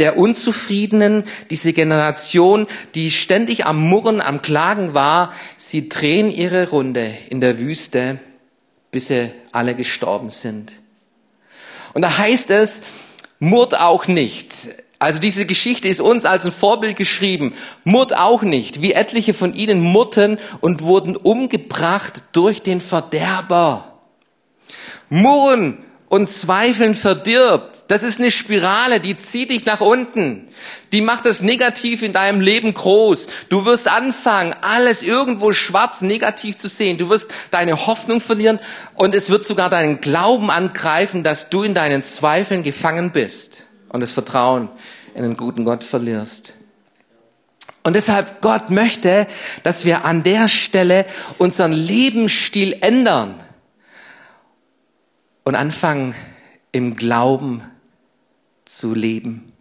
der 0.00 0.18
Unzufriedenen, 0.18 1.22
diese 1.50 1.72
Generation, 1.72 2.66
die 2.96 3.12
ständig 3.12 3.64
am 3.64 3.80
Murren, 3.80 4.20
am 4.20 4.42
Klagen 4.42 4.92
war, 4.92 5.32
sie 5.56 5.88
drehen 5.88 6.32
ihre 6.32 6.70
Runde 6.70 7.14
in 7.30 7.40
der 7.40 7.60
Wüste, 7.60 8.18
bis 8.90 9.06
sie 9.06 9.30
alle 9.52 9.76
gestorben 9.76 10.30
sind. 10.30 10.72
Und 11.94 12.02
da 12.02 12.18
heißt 12.18 12.50
es, 12.50 12.82
murrt 13.38 13.78
auch 13.78 14.08
nicht. 14.08 14.52
Also 14.98 15.20
diese 15.20 15.46
Geschichte 15.46 15.88
ist 15.88 16.00
uns 16.00 16.24
als 16.24 16.44
ein 16.44 16.52
Vorbild 16.52 16.96
geschrieben. 16.96 17.54
Murrt 17.84 18.16
auch 18.16 18.42
nicht, 18.42 18.82
wie 18.82 18.92
etliche 18.92 19.34
von 19.34 19.54
ihnen 19.54 19.80
murrten 19.80 20.38
und 20.60 20.82
wurden 20.82 21.16
umgebracht 21.16 22.22
durch 22.32 22.62
den 22.62 22.80
Verderber. 22.80 23.91
Murren 25.12 25.76
und 26.08 26.30
Zweifeln 26.30 26.94
verdirbt. 26.94 27.84
Das 27.88 28.02
ist 28.02 28.18
eine 28.18 28.30
Spirale, 28.30 28.98
die 28.98 29.18
zieht 29.18 29.50
dich 29.50 29.66
nach 29.66 29.82
unten. 29.82 30.48
Die 30.90 31.02
macht 31.02 31.26
das 31.26 31.42
Negativ 31.42 32.02
in 32.02 32.14
deinem 32.14 32.40
Leben 32.40 32.72
groß. 32.72 33.28
Du 33.50 33.66
wirst 33.66 33.88
anfangen, 33.88 34.54
alles 34.62 35.02
irgendwo 35.02 35.52
schwarz 35.52 36.00
negativ 36.00 36.56
zu 36.56 36.66
sehen. 36.66 36.96
Du 36.96 37.10
wirst 37.10 37.30
deine 37.50 37.86
Hoffnung 37.86 38.22
verlieren 38.22 38.58
und 38.94 39.14
es 39.14 39.28
wird 39.28 39.44
sogar 39.44 39.68
deinen 39.68 40.00
Glauben 40.00 40.50
angreifen, 40.50 41.22
dass 41.22 41.50
du 41.50 41.62
in 41.62 41.74
deinen 41.74 42.02
Zweifeln 42.02 42.62
gefangen 42.62 43.10
bist 43.10 43.66
und 43.90 44.00
das 44.00 44.12
Vertrauen 44.12 44.70
in 45.14 45.24
den 45.24 45.36
guten 45.36 45.66
Gott 45.66 45.84
verlierst. 45.84 46.54
Und 47.82 47.96
deshalb 47.96 48.40
Gott 48.40 48.70
möchte, 48.70 49.26
dass 49.62 49.84
wir 49.84 50.06
an 50.06 50.22
der 50.22 50.48
Stelle 50.48 51.04
unseren 51.36 51.72
Lebensstil 51.72 52.78
ändern 52.80 53.34
und 55.44 55.54
anfangen, 55.54 56.14
im 56.72 56.96
Glauben 56.96 57.62
zu 58.64 58.94
leben. 58.94 59.52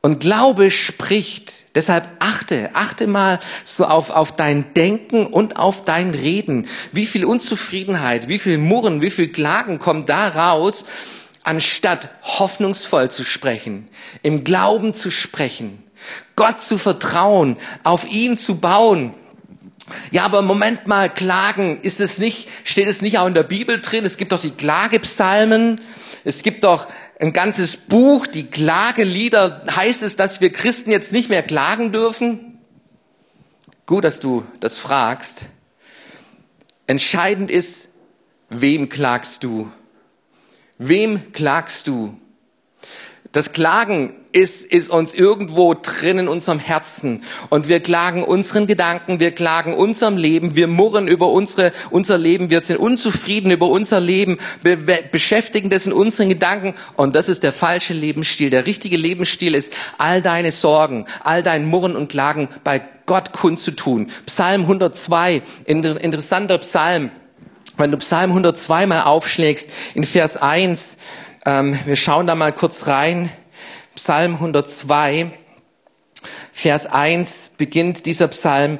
Und 0.00 0.20
Glaube 0.20 0.70
spricht. 0.70 1.74
Deshalb 1.74 2.06
achte, 2.18 2.70
achte 2.74 3.06
mal 3.06 3.40
so 3.64 3.86
auf, 3.86 4.10
auf 4.10 4.36
dein 4.36 4.74
Denken 4.74 5.26
und 5.26 5.56
auf 5.56 5.84
dein 5.84 6.10
Reden. 6.10 6.68
Wie 6.92 7.06
viel 7.06 7.24
Unzufriedenheit, 7.24 8.28
wie 8.28 8.38
viel 8.38 8.58
Murren, 8.58 9.00
wie 9.00 9.10
viel 9.10 9.28
Klagen 9.28 9.78
kommt 9.78 10.08
da 10.08 10.28
raus, 10.28 10.84
anstatt 11.42 12.10
hoffnungsvoll 12.22 13.10
zu 13.10 13.24
sprechen, 13.24 13.88
im 14.22 14.44
Glauben 14.44 14.94
zu 14.94 15.10
sprechen, 15.10 15.82
Gott 16.36 16.60
zu 16.60 16.78
vertrauen, 16.78 17.56
auf 17.82 18.06
ihn 18.06 18.36
zu 18.36 18.56
bauen 18.56 19.14
ja, 20.10 20.24
aber 20.24 20.42
Moment 20.42 20.86
mal, 20.86 21.12
Klagen, 21.12 21.80
ist 21.82 22.00
es 22.00 22.18
nicht, 22.18 22.48
steht 22.64 22.88
es 22.88 23.02
nicht 23.02 23.18
auch 23.18 23.26
in 23.26 23.34
der 23.34 23.42
Bibel 23.42 23.80
drin? 23.80 24.04
Es 24.04 24.16
gibt 24.16 24.32
doch 24.32 24.40
die 24.40 24.50
Klagepsalmen. 24.50 25.80
Es 26.24 26.42
gibt 26.42 26.64
doch 26.64 26.88
ein 27.20 27.32
ganzes 27.32 27.76
Buch, 27.76 28.26
die 28.26 28.46
Klagelieder. 28.46 29.64
Heißt 29.70 30.02
es, 30.02 30.16
dass 30.16 30.40
wir 30.40 30.52
Christen 30.52 30.90
jetzt 30.90 31.12
nicht 31.12 31.28
mehr 31.28 31.42
klagen 31.42 31.92
dürfen? 31.92 32.58
Gut, 33.86 34.04
dass 34.04 34.20
du 34.20 34.44
das 34.60 34.78
fragst. 34.78 35.46
Entscheidend 36.86 37.50
ist, 37.50 37.88
wem 38.48 38.88
klagst 38.88 39.44
du? 39.44 39.70
Wem 40.78 41.32
klagst 41.32 41.86
du? 41.88 42.18
Das 43.34 43.50
Klagen 43.50 44.14
ist, 44.30 44.64
ist 44.64 44.90
uns 44.90 45.12
irgendwo 45.12 45.74
drin 45.74 46.18
in 46.18 46.28
unserem 46.28 46.60
Herzen. 46.60 47.24
Und 47.50 47.66
wir 47.66 47.80
klagen 47.80 48.22
unseren 48.22 48.68
Gedanken, 48.68 49.18
wir 49.18 49.32
klagen 49.32 49.74
unserem 49.74 50.16
Leben, 50.16 50.54
wir 50.54 50.68
murren 50.68 51.08
über 51.08 51.26
unsere, 51.26 51.72
unser 51.90 52.16
Leben, 52.16 52.48
wir 52.48 52.60
sind 52.60 52.76
unzufrieden 52.76 53.50
über 53.50 53.68
unser 53.68 53.98
Leben, 53.98 54.38
be 54.62 54.76
beschäftigen 55.10 55.68
das 55.68 55.84
in 55.84 55.92
unseren 55.92 56.28
Gedanken. 56.28 56.74
Und 56.96 57.16
das 57.16 57.28
ist 57.28 57.42
der 57.42 57.52
falsche 57.52 57.92
Lebensstil. 57.92 58.50
Der 58.50 58.66
richtige 58.66 58.96
Lebensstil 58.96 59.56
ist, 59.56 59.72
all 59.98 60.22
deine 60.22 60.52
Sorgen, 60.52 61.04
all 61.24 61.42
dein 61.42 61.66
Murren 61.66 61.96
und 61.96 62.08
Klagen 62.08 62.48
bei 62.62 62.82
Gott 63.04 63.32
kundzutun. 63.32 64.12
Psalm 64.26 64.62
102, 64.62 65.42
interessanter 65.66 66.58
Psalm. 66.58 67.10
Wenn 67.76 67.90
du 67.90 67.96
Psalm 67.98 68.30
102 68.30 68.86
mal 68.86 69.02
aufschlägst, 69.02 69.68
in 69.94 70.04
Vers 70.04 70.36
1, 70.36 70.96
ähm, 71.44 71.78
wir 71.84 71.96
schauen 71.96 72.26
da 72.26 72.34
mal 72.34 72.52
kurz 72.52 72.86
rein. 72.86 73.30
Psalm 73.94 74.34
102, 74.34 75.30
Vers 76.52 76.86
1 76.86 77.50
beginnt 77.56 78.06
dieser 78.06 78.28
Psalm. 78.28 78.78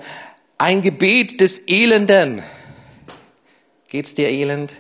Ein 0.59 0.83
Gebet 0.83 1.41
des 1.41 1.61
Elenden. 1.67 2.43
Geht's 3.89 4.15
dir 4.15 4.29
elend? 4.29 4.73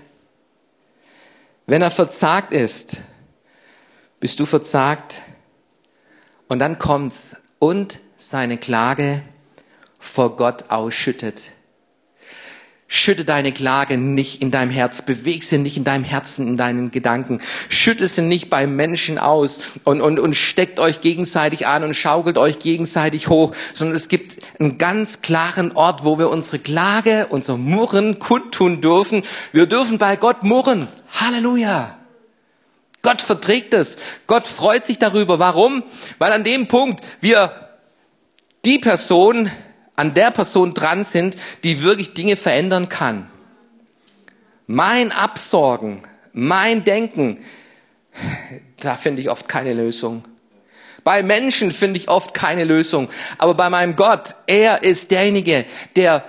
Wenn 1.66 1.82
er 1.82 1.90
verzagt 1.90 2.52
ist, 2.52 2.96
bist 4.18 4.40
du 4.40 4.46
verzagt. 4.46 5.22
Und 6.48 6.58
dann 6.58 6.78
kommt's 6.78 7.36
und 7.58 8.00
seine 8.16 8.58
Klage 8.58 9.22
vor 9.98 10.36
Gott 10.36 10.70
ausschüttet. 10.70 11.50
Schütte 12.86 13.24
deine 13.24 13.50
Klage 13.50 13.96
nicht 13.96 14.42
in 14.42 14.50
deinem 14.50 14.70
Herz, 14.70 15.02
beweg 15.02 15.42
sie 15.42 15.58
nicht 15.58 15.76
in 15.76 15.84
deinem 15.84 16.04
Herzen, 16.04 16.46
in 16.46 16.56
deinen 16.56 16.90
Gedanken. 16.90 17.40
Schütte 17.68 18.06
sie 18.06 18.22
nicht 18.22 18.50
beim 18.50 18.76
Menschen 18.76 19.18
aus 19.18 19.60
und, 19.84 20.02
und, 20.02 20.20
und 20.20 20.36
steckt 20.36 20.78
euch 20.78 21.00
gegenseitig 21.00 21.66
an 21.66 21.82
und 21.82 21.94
schaukelt 21.94 22.36
euch 22.36 22.58
gegenseitig 22.58 23.28
hoch, 23.28 23.52
sondern 23.72 23.96
es 23.96 24.08
gibt 24.08 24.36
einen 24.60 24.76
ganz 24.76 25.22
klaren 25.22 25.72
Ort, 25.72 26.04
wo 26.04 26.18
wir 26.18 26.28
unsere 26.28 26.58
Klage, 26.58 27.26
unser 27.30 27.56
Murren 27.56 28.18
kundtun 28.18 28.82
dürfen. 28.82 29.22
Wir 29.52 29.66
dürfen 29.66 29.98
bei 29.98 30.16
Gott 30.16 30.42
murren. 30.42 30.88
Halleluja. 31.20 31.98
Gott 33.00 33.22
verträgt 33.22 33.74
es. 33.74 33.96
Gott 34.26 34.46
freut 34.46 34.84
sich 34.84 34.98
darüber. 34.98 35.38
Warum? 35.38 35.82
Weil 36.18 36.32
an 36.32 36.44
dem 36.44 36.68
Punkt 36.68 37.04
wir 37.20 37.64
die 38.64 38.78
Person 38.78 39.50
an 39.96 40.14
der 40.14 40.30
Person 40.30 40.74
dran 40.74 41.04
sind, 41.04 41.36
die 41.62 41.82
wirklich 41.82 42.14
Dinge 42.14 42.36
verändern 42.36 42.88
kann. 42.88 43.30
Mein 44.66 45.12
Absorgen, 45.12 46.02
mein 46.32 46.84
Denken, 46.84 47.40
da 48.80 48.96
finde 48.96 49.22
ich 49.22 49.30
oft 49.30 49.48
keine 49.48 49.72
Lösung. 49.72 50.24
Bei 51.04 51.22
Menschen 51.22 51.70
finde 51.70 51.98
ich 51.98 52.08
oft 52.08 52.32
keine 52.32 52.64
Lösung. 52.64 53.10
Aber 53.36 53.54
bei 53.54 53.68
meinem 53.68 53.94
Gott, 53.94 54.34
er 54.46 54.82
ist 54.82 55.10
derjenige, 55.10 55.66
der 55.96 56.24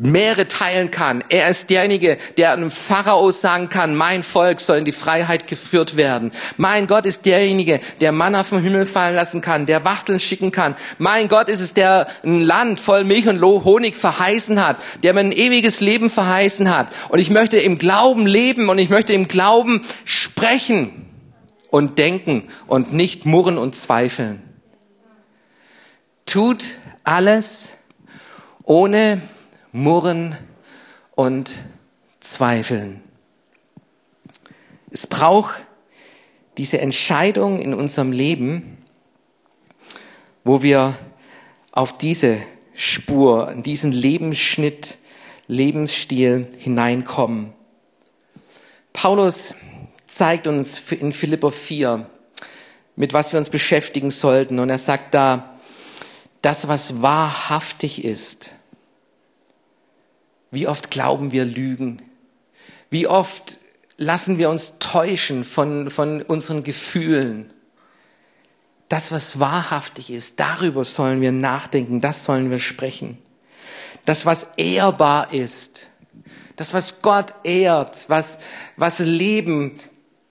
Meere 0.00 0.46
teilen 0.46 0.92
kann. 0.92 1.24
Er 1.28 1.48
ist 1.48 1.70
derjenige, 1.70 2.18
der 2.36 2.52
einem 2.52 2.70
Pharao 2.70 3.32
sagen 3.32 3.68
kann, 3.68 3.96
mein 3.96 4.22
Volk 4.22 4.60
soll 4.60 4.78
in 4.78 4.84
die 4.84 4.92
Freiheit 4.92 5.48
geführt 5.48 5.96
werden. 5.96 6.30
Mein 6.56 6.86
Gott 6.86 7.04
ist 7.04 7.26
derjenige, 7.26 7.80
der 8.00 8.12
Manna 8.12 8.44
vom 8.44 8.62
Himmel 8.62 8.86
fallen 8.86 9.16
lassen 9.16 9.40
kann, 9.40 9.66
der 9.66 9.84
Wachteln 9.84 10.20
schicken 10.20 10.52
kann. 10.52 10.76
Mein 10.98 11.26
Gott 11.26 11.48
ist 11.48 11.58
es, 11.58 11.74
der 11.74 12.06
ein 12.22 12.40
Land 12.40 12.78
voll 12.78 13.02
Milch 13.02 13.26
und 13.26 13.42
Honig 13.42 13.96
verheißen 13.96 14.64
hat, 14.64 14.76
der 15.02 15.14
mir 15.14 15.20
ein 15.20 15.32
ewiges 15.32 15.80
Leben 15.80 16.10
verheißen 16.10 16.72
hat. 16.72 16.94
Und 17.08 17.18
ich 17.18 17.30
möchte 17.30 17.58
im 17.58 17.78
Glauben 17.78 18.24
leben 18.24 18.68
und 18.68 18.78
ich 18.78 18.90
möchte 18.90 19.14
im 19.14 19.26
Glauben 19.26 19.84
sprechen 20.04 21.06
und 21.70 21.98
denken 21.98 22.44
und 22.68 22.92
nicht 22.92 23.26
murren 23.26 23.58
und 23.58 23.74
zweifeln. 23.74 24.44
Tut 26.24 26.66
alles 27.02 27.70
ohne 28.62 29.22
Murren 29.72 30.36
und 31.14 31.50
Zweifeln. 32.20 33.02
Es 34.90 35.06
braucht 35.06 35.64
diese 36.56 36.80
Entscheidung 36.80 37.60
in 37.60 37.74
unserem 37.74 38.12
Leben, 38.12 38.78
wo 40.44 40.62
wir 40.62 40.96
auf 41.72 41.98
diese 41.98 42.38
Spur, 42.74 43.54
diesen 43.56 43.92
Lebensschnitt 43.92 44.96
Lebensstil 45.48 46.46
hineinkommen. 46.58 47.52
Paulus 48.92 49.54
zeigt 50.06 50.46
uns 50.46 50.92
in 50.92 51.12
Philipper 51.12 51.50
4, 51.50 52.06
mit 52.96 53.12
was 53.12 53.32
wir 53.32 53.38
uns 53.38 53.48
beschäftigen 53.48 54.10
sollten. 54.10 54.58
Und 54.58 54.68
er 54.68 54.78
sagt 54.78 55.14
da, 55.14 55.56
das, 56.42 56.68
was 56.68 57.00
wahrhaftig 57.00 58.04
ist. 58.04 58.54
Wie 60.50 60.66
oft 60.66 60.90
glauben 60.90 61.32
wir 61.32 61.44
Lügen? 61.44 62.02
Wie 62.90 63.06
oft 63.06 63.58
lassen 63.96 64.38
wir 64.38 64.50
uns 64.50 64.78
täuschen 64.78 65.44
von, 65.44 65.90
von 65.90 66.22
unseren 66.22 66.64
Gefühlen? 66.64 67.52
Das, 68.88 69.12
was 69.12 69.38
wahrhaftig 69.38 70.10
ist, 70.10 70.40
darüber 70.40 70.84
sollen 70.84 71.20
wir 71.20 71.32
nachdenken, 71.32 72.00
das 72.00 72.24
sollen 72.24 72.50
wir 72.50 72.58
sprechen. 72.58 73.18
Das, 74.06 74.24
was 74.24 74.46
ehrbar 74.56 75.34
ist, 75.34 75.86
das, 76.56 76.72
was 76.72 77.02
Gott 77.02 77.34
ehrt, 77.44 78.08
was, 78.08 78.38
was 78.76 78.98
Leben 79.00 79.78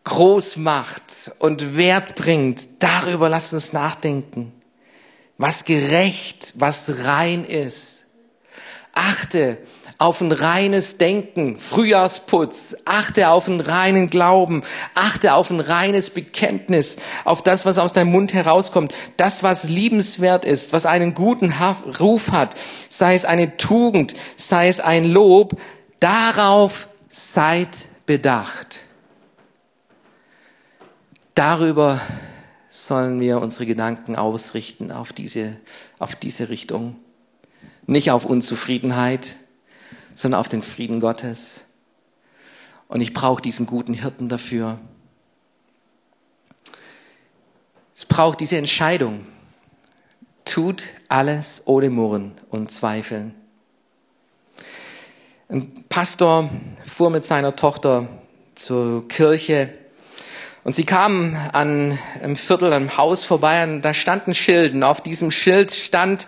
groß 0.03 0.57
macht 0.57 1.31
und 1.39 1.75
Wert 1.75 2.15
bringt, 2.15 2.81
darüber 2.81 3.29
lasst 3.29 3.53
uns 3.53 3.73
nachdenken. 3.73 4.53
Was 5.37 5.63
gerecht, 5.63 6.53
was 6.55 7.03
rein 7.03 7.45
ist. 7.45 8.05
Achte 8.93 9.59
auf 9.97 10.21
ein 10.21 10.31
reines 10.31 10.97
Denken, 10.97 11.57
Frühjahrsputz, 11.57 12.75
achte 12.85 13.29
auf 13.29 13.47
einen 13.47 13.61
reinen 13.61 14.09
Glauben, 14.09 14.61
achte 14.93 15.33
auf 15.33 15.49
ein 15.49 15.59
reines 15.59 16.11
Bekenntnis, 16.11 16.97
auf 17.25 17.41
das, 17.41 17.65
was 17.65 17.79
aus 17.79 17.93
deinem 17.93 18.11
Mund 18.11 18.33
herauskommt, 18.33 18.93
das, 19.17 19.41
was 19.41 19.63
liebenswert 19.63 20.45
ist, 20.45 20.71
was 20.71 20.85
einen 20.85 21.15
guten 21.15 21.53
Ruf 21.99 22.31
hat, 22.31 22.55
sei 22.89 23.15
es 23.15 23.25
eine 23.25 23.57
Tugend, 23.57 24.13
sei 24.35 24.67
es 24.67 24.79
ein 24.79 25.03
Lob, 25.03 25.59
darauf 25.99 26.89
seid 27.09 27.69
bedacht. 28.05 28.81
Darüber 31.33 32.01
sollen 32.69 33.19
wir 33.19 33.41
unsere 33.41 33.65
Gedanken 33.65 34.15
ausrichten 34.15 34.91
auf 34.91 35.11
diese, 35.11 35.57
auf 35.97 36.15
diese 36.15 36.49
Richtung. 36.49 36.95
Nicht 37.87 38.11
auf 38.11 38.25
Unzufriedenheit, 38.25 39.37
sondern 40.17 40.39
auf 40.39 40.49
den 40.49 40.63
Frieden 40.63 40.99
Gottes. 40.99 41.61
Und 42.87 43.01
ich 43.01 43.13
brauche 43.13 43.39
diesen 43.39 43.67
guten 43.67 43.93
Hirten 43.93 44.29
dafür. 44.29 44.79
Es 47.95 48.03
braucht 48.05 48.39
diese 48.39 48.57
Entscheidung. 48.57 49.27
Tut 50.43 50.85
alles 51.07 51.61
ohne 51.65 51.91
Murren 51.91 52.31
und 52.49 52.71
Zweifeln. 52.71 53.35
Ein 55.49 55.85
Pastor 55.87 56.49
fuhr 56.83 57.11
mit 57.11 57.23
seiner 57.23 57.55
Tochter 57.55 58.07
zur 58.55 59.07
Kirche 59.07 59.71
und 60.63 60.73
sie 60.73 60.85
kamen 60.85 61.35
an 61.53 61.99
einem 62.23 62.35
Viertel, 62.35 62.73
einem 62.73 62.97
Haus 62.97 63.23
vorbei 63.23 63.63
und 63.63 63.83
da 63.83 63.93
stand 63.93 64.27
ein 64.27 64.33
Schild 64.33 64.73
und 64.73 64.81
auf 64.81 64.99
diesem 64.99 65.29
Schild 65.29 65.71
stand, 65.71 66.25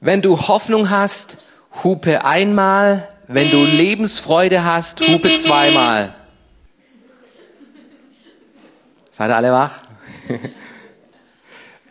wenn 0.00 0.22
du 0.22 0.48
Hoffnung 0.48 0.88
hast, 0.88 1.36
hupe 1.82 2.24
einmal, 2.24 3.08
wenn 3.26 3.50
du 3.50 3.64
Lebensfreude 3.64 4.64
hast, 4.64 5.00
hupe 5.00 5.28
zweimal. 5.40 6.14
Seid 9.10 9.30
ihr 9.30 9.36
alle 9.36 9.52
wach? 9.52 9.72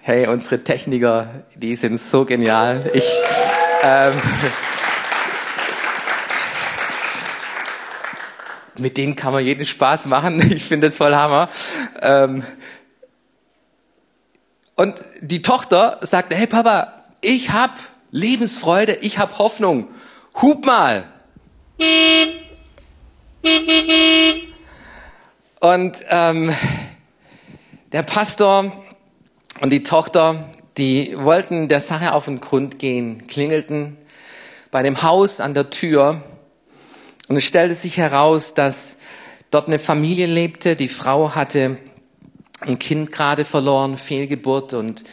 Hey, 0.05 0.27
unsere 0.27 0.61
Techniker, 0.61 1.45
die 1.55 1.77
sind 1.77 2.01
so 2.01 2.25
genial. 2.25 2.91
Ich, 2.93 3.09
ähm, 3.83 4.11
mit 8.77 8.97
denen 8.97 9.15
kann 9.15 9.31
man 9.31 9.45
jeden 9.45 9.65
Spaß 9.65 10.07
machen. 10.07 10.41
Ich 10.51 10.65
finde 10.65 10.87
es 10.87 10.97
voll 10.97 11.15
Hammer. 11.15 11.47
Ähm, 12.01 12.43
und 14.75 15.05
die 15.21 15.41
Tochter 15.41 15.99
sagte, 16.01 16.35
hey 16.35 16.47
Papa, 16.47 17.05
ich 17.21 17.51
hab 17.51 17.71
Lebensfreude, 18.13 18.99
ich 19.01 19.17
habe 19.17 19.39
Hoffnung. 19.39 19.87
Hub 20.39 20.63
mal. 20.63 21.05
Und 25.59 25.97
ähm, 26.09 26.53
der 27.91 28.03
Pastor 28.03 28.71
und 29.61 29.71
die 29.71 29.81
Tochter, 29.81 30.47
die 30.77 31.15
wollten 31.17 31.67
der 31.67 31.81
Sache 31.81 32.13
auf 32.13 32.25
den 32.25 32.39
Grund 32.39 32.77
gehen, 32.77 33.25
klingelten 33.25 33.97
bei 34.69 34.83
dem 34.83 35.01
Haus 35.01 35.39
an 35.39 35.55
der 35.55 35.71
Tür 35.71 36.21
und 37.29 37.37
es 37.37 37.45
stellte 37.45 37.73
sich 37.73 37.97
heraus, 37.97 38.53
dass 38.53 38.97
dort 39.49 39.65
eine 39.65 39.79
Familie 39.79 40.27
lebte. 40.27 40.75
Die 40.75 40.87
Frau 40.87 41.33
hatte 41.33 41.77
ein 42.61 42.77
Kind 42.77 43.11
gerade 43.11 43.43
verloren, 43.43 43.97
Fehlgeburt 43.97 44.73
und 44.73 45.03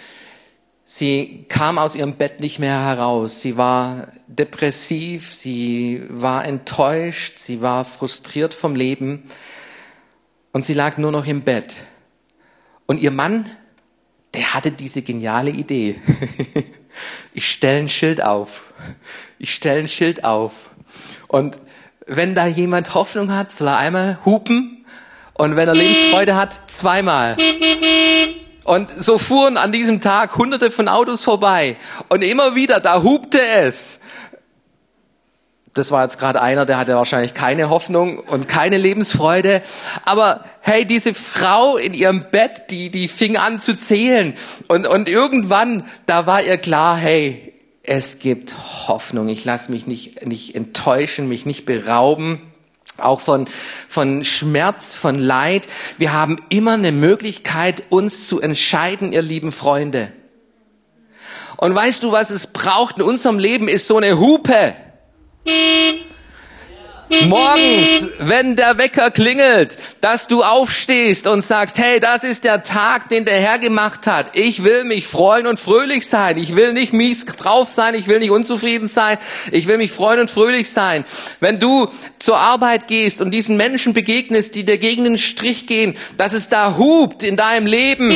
Sie 0.92 1.44
kam 1.48 1.78
aus 1.78 1.94
ihrem 1.94 2.14
Bett 2.14 2.40
nicht 2.40 2.58
mehr 2.58 2.82
heraus. 2.82 3.40
Sie 3.40 3.56
war 3.56 4.08
depressiv, 4.26 5.32
sie 5.32 6.02
war 6.08 6.44
enttäuscht, 6.44 7.38
sie 7.38 7.62
war 7.62 7.84
frustriert 7.84 8.54
vom 8.54 8.74
Leben 8.74 9.30
und 10.50 10.64
sie 10.64 10.74
lag 10.74 10.98
nur 10.98 11.12
noch 11.12 11.28
im 11.28 11.42
Bett. 11.42 11.76
Und 12.86 13.00
ihr 13.00 13.12
Mann, 13.12 13.48
der 14.34 14.52
hatte 14.52 14.72
diese 14.72 15.02
geniale 15.02 15.52
Idee. 15.52 15.94
ich 17.34 17.48
stelle 17.48 17.78
ein 17.78 17.88
Schild 17.88 18.20
auf. 18.20 18.64
Ich 19.38 19.54
stelle 19.54 19.78
ein 19.78 19.88
Schild 19.88 20.24
auf. 20.24 20.70
Und 21.28 21.60
wenn 22.08 22.34
da 22.34 22.48
jemand 22.48 22.94
Hoffnung 22.94 23.32
hat, 23.32 23.52
soll 23.52 23.68
er 23.68 23.78
einmal 23.78 24.18
hupen. 24.24 24.84
Und 25.34 25.54
wenn 25.54 25.68
er 25.68 25.74
Lebensfreude 25.76 26.34
hat, 26.34 26.68
zweimal. 26.68 27.36
Und 28.64 28.90
so 28.96 29.18
fuhren 29.18 29.56
an 29.56 29.72
diesem 29.72 30.00
Tag 30.00 30.36
hunderte 30.36 30.70
von 30.70 30.88
Autos 30.88 31.24
vorbei. 31.24 31.76
Und 32.08 32.22
immer 32.22 32.54
wieder, 32.54 32.80
da 32.80 33.02
hupte 33.02 33.40
es. 33.40 33.98
Das 35.72 35.92
war 35.92 36.02
jetzt 36.02 36.18
gerade 36.18 36.42
einer, 36.42 36.66
der 36.66 36.78
hatte 36.78 36.96
wahrscheinlich 36.96 37.32
keine 37.32 37.70
Hoffnung 37.70 38.18
und 38.18 38.48
keine 38.48 38.76
Lebensfreude. 38.76 39.62
Aber 40.04 40.44
hey, 40.60 40.84
diese 40.84 41.14
Frau 41.14 41.76
in 41.76 41.94
ihrem 41.94 42.26
Bett, 42.30 42.62
die, 42.70 42.90
die 42.90 43.06
fing 43.06 43.36
an 43.36 43.60
zu 43.60 43.76
zählen. 43.76 44.34
Und, 44.66 44.86
und 44.86 45.08
irgendwann, 45.08 45.84
da 46.06 46.26
war 46.26 46.42
ihr 46.42 46.58
klar, 46.58 46.96
hey, 46.96 47.54
es 47.82 48.18
gibt 48.18 48.56
Hoffnung. 48.88 49.28
Ich 49.28 49.44
lasse 49.44 49.70
mich 49.70 49.86
nicht, 49.86 50.26
nicht 50.26 50.54
enttäuschen, 50.54 51.28
mich 51.28 51.46
nicht 51.46 51.66
berauben 51.66 52.49
auch 53.00 53.20
von, 53.20 53.48
von 53.88 54.24
Schmerz, 54.24 54.94
von 54.94 55.18
Leid. 55.18 55.68
Wir 55.98 56.12
haben 56.12 56.38
immer 56.48 56.74
eine 56.74 56.92
Möglichkeit, 56.92 57.82
uns 57.90 58.26
zu 58.26 58.40
entscheiden, 58.40 59.12
ihr 59.12 59.22
lieben 59.22 59.52
Freunde. 59.52 60.12
Und 61.56 61.74
weißt 61.74 62.02
du, 62.02 62.12
was 62.12 62.30
es 62.30 62.46
braucht 62.46 62.98
in 62.98 63.04
unserem 63.04 63.38
Leben, 63.38 63.68
ist 63.68 63.86
so 63.86 63.98
eine 63.98 64.18
Hupe. 64.18 64.74
Morgens, 67.26 68.08
wenn 68.18 68.54
der 68.54 68.78
Wecker 68.78 69.10
klingelt, 69.10 69.76
dass 70.00 70.28
du 70.28 70.42
aufstehst 70.42 71.26
und 71.26 71.42
sagst, 71.42 71.78
hey, 71.78 71.98
das 71.98 72.22
ist 72.22 72.44
der 72.44 72.62
Tag, 72.62 73.08
den 73.08 73.24
der 73.24 73.40
Herr 73.40 73.58
gemacht 73.58 74.06
hat. 74.06 74.36
Ich 74.36 74.62
will 74.62 74.84
mich 74.84 75.06
freuen 75.06 75.46
und 75.46 75.58
fröhlich 75.58 76.06
sein. 76.06 76.38
Ich 76.38 76.54
will 76.54 76.72
nicht 76.72 76.92
mies 76.92 77.24
drauf 77.26 77.68
sein. 77.68 77.94
Ich 77.94 78.06
will 78.06 78.20
nicht 78.20 78.30
unzufrieden 78.30 78.86
sein. 78.86 79.18
Ich 79.50 79.66
will 79.66 79.76
mich 79.76 79.90
freuen 79.90 80.20
und 80.20 80.30
fröhlich 80.30 80.70
sein. 80.70 81.04
Wenn 81.40 81.58
du 81.58 81.88
zur 82.18 82.36
Arbeit 82.36 82.86
gehst 82.86 83.20
und 83.20 83.32
diesen 83.32 83.56
Menschen 83.56 83.92
begegnest, 83.92 84.54
die 84.54 84.64
dir 84.64 84.78
gegen 84.78 85.04
den 85.04 85.18
Strich 85.18 85.66
gehen, 85.66 85.96
dass 86.16 86.32
es 86.32 86.48
da 86.48 86.76
hupt 86.78 87.22
in 87.22 87.36
deinem 87.36 87.66
Leben 87.66 88.14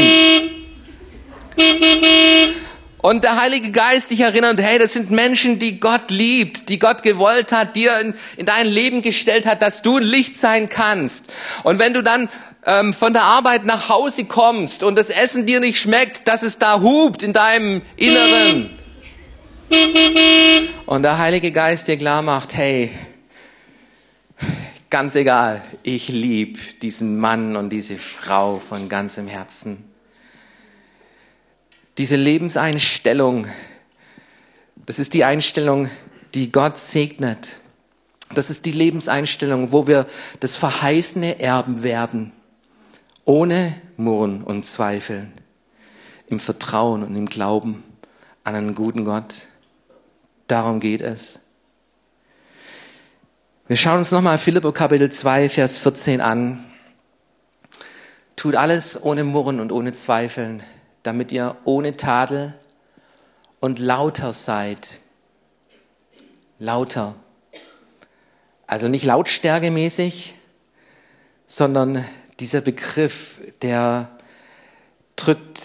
und 3.05 3.23
der 3.23 3.39
Heilige 3.39 3.71
Geist 3.71 4.11
dich 4.11 4.21
erinnert, 4.21 4.59
hey, 4.63 4.79
das 4.79 4.95
sind 4.95 5.11
Menschen, 5.11 5.59
die 5.59 5.79
Gott 5.79 6.11
liebt, 6.11 6.71
die 6.71 6.79
Gott 6.79 7.03
gewollt 7.03 7.53
hat, 7.53 7.77
dir 7.77 8.01
in, 8.01 8.15
in 8.39 8.47
dein 8.47 8.67
Leben 8.67 9.03
gestellt 9.03 9.45
hat, 9.45 9.61
dass 9.61 9.83
du 9.83 9.99
Licht 9.99 10.37
sein 10.37 10.71
kannst. 10.71 11.31
Und 11.65 11.79
wenn 11.79 11.93
du 11.93 12.03
dann 12.03 12.31
ähm, 12.65 12.95
von 12.95 13.13
der 13.13 13.25
Arbeit 13.25 13.67
nach 13.67 13.91
Hause 13.91 14.25
kommst 14.25 14.83
und 14.83 14.97
das 14.97 15.11
Essen 15.11 15.45
dir 15.45 15.61
nicht 15.61 15.79
schmeckt, 15.79 16.27
dass 16.27 16.43
es 16.43 16.57
da 16.57 16.81
hupt 16.81 17.23
in 17.23 17.35
deinem 17.35 17.83
Inneren. 17.97 18.71
Und 20.87 21.03
der 21.03 21.19
Heilige 21.19 21.53
Geist 21.53 21.89
dir 21.89 21.99
klar 21.99 22.23
macht, 22.23 22.55
hey, 22.55 22.91
ganz 24.89 25.15
egal, 25.15 25.61
ich 25.83 26.09
lieb 26.09 26.81
diesen 26.81 27.19
Mann 27.19 27.57
und 27.57 27.69
diese 27.69 27.99
Frau 27.99 28.63
von 28.67 28.89
ganzem 28.89 29.29
Herzen. 29.29 29.94
Diese 31.99 32.17
Lebenseinstellung, 32.17 33.47
das 34.87 34.99
ist 34.99 35.15
die 35.15 35.25
Einstellung, 35.25 35.89
die 36.35 36.51
Gott 36.51 36.79
segnet. 36.79 37.57
Das 38.35 38.51
ist 38.51 38.65
die 38.65 38.73
Lebenseinstellung, 38.73 39.71
wo 39.71 39.87
wir 39.87 40.07
das 40.41 40.57
Verheißene 40.57 41.39
erben 41.39 41.85
werden, 41.85 42.33
ohne 43.25 43.75
Murren 43.97 44.43
und 44.43 44.67
Zweifeln, 44.67 45.33
im 46.27 46.41
Vertrauen 46.41 47.05
und 47.05 47.15
im 47.15 47.27
Glauben 47.27 47.85
an 48.43 48.57
einen 48.57 48.75
guten 48.75 49.05
Gott. 49.05 49.47
Darum 50.49 50.81
geht 50.81 51.01
es. 51.01 51.41
Wir 53.69 53.77
schauen 53.77 53.99
uns 53.99 54.11
nochmal 54.11 54.39
Philippo 54.39 54.73
Kapitel 54.73 55.11
2, 55.11 55.49
Vers 55.49 55.79
14 55.79 56.21
an. 56.21 56.65
Tut 58.37 58.57
alles 58.57 59.01
ohne 59.03 59.25
Murren 59.25 59.61
und 59.61 59.73
ohne 59.73 59.93
Zweifeln, 59.93 60.63
damit 61.05 61.31
ihr 61.31 61.57
ohne 61.65 61.97
Tadel 61.97 62.55
und 63.61 63.79
lauter 63.79 64.33
seid. 64.33 64.99
Lauter. 66.59 67.15
Also 68.67 68.89
nicht 68.89 69.05
lautstärkemäßig, 69.05 70.35
sondern 71.47 72.05
dieser 72.41 72.63
Begriff, 72.63 73.41
der 73.63 74.09
drückt 75.15 75.63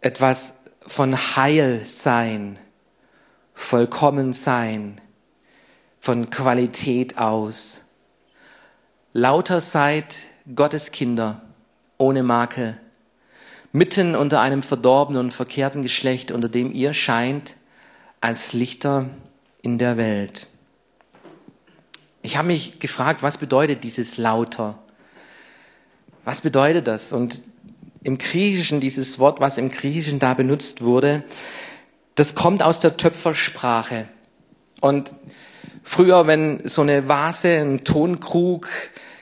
etwas 0.00 0.54
von 0.86 1.16
Heil 1.36 1.84
sein, 1.84 2.58
vollkommen 3.54 4.32
sein, 4.32 5.00
von 6.00 6.28
Qualität 6.30 7.18
aus. 7.18 7.82
Lauter 9.12 9.60
seid 9.60 10.16
Gottes 10.54 10.90
Kinder, 10.90 11.42
ohne 11.98 12.22
Makel, 12.22 12.80
mitten 13.72 14.16
unter 14.16 14.40
einem 14.40 14.62
verdorbenen 14.62 15.24
und 15.24 15.34
verkehrten 15.34 15.82
Geschlecht, 15.82 16.32
unter 16.32 16.48
dem 16.48 16.72
ihr 16.72 16.94
scheint 16.94 17.54
als 18.20 18.52
Lichter 18.52 19.06
in 19.62 19.78
der 19.78 19.96
Welt. 19.96 20.46
Ich 22.22 22.36
habe 22.36 22.48
mich 22.48 22.80
gefragt, 22.80 23.22
was 23.22 23.38
bedeutet 23.38 23.84
dieses 23.84 24.18
lauter? 24.18 24.78
Was 26.24 26.42
bedeutet 26.42 26.86
das? 26.86 27.12
Und 27.12 27.40
im 28.02 28.18
Griechischen, 28.18 28.80
dieses 28.80 29.18
Wort, 29.18 29.40
was 29.40 29.58
im 29.58 29.70
Griechischen 29.70 30.18
da 30.18 30.34
benutzt 30.34 30.82
wurde, 30.82 31.22
das 32.14 32.34
kommt 32.34 32.62
aus 32.62 32.80
der 32.80 32.96
Töpfersprache. 32.96 34.06
Und 34.80 35.12
früher, 35.82 36.26
wenn 36.26 36.66
so 36.66 36.82
eine 36.82 37.08
Vase, 37.08 37.60
ein 37.60 37.84
Tonkrug 37.84 38.68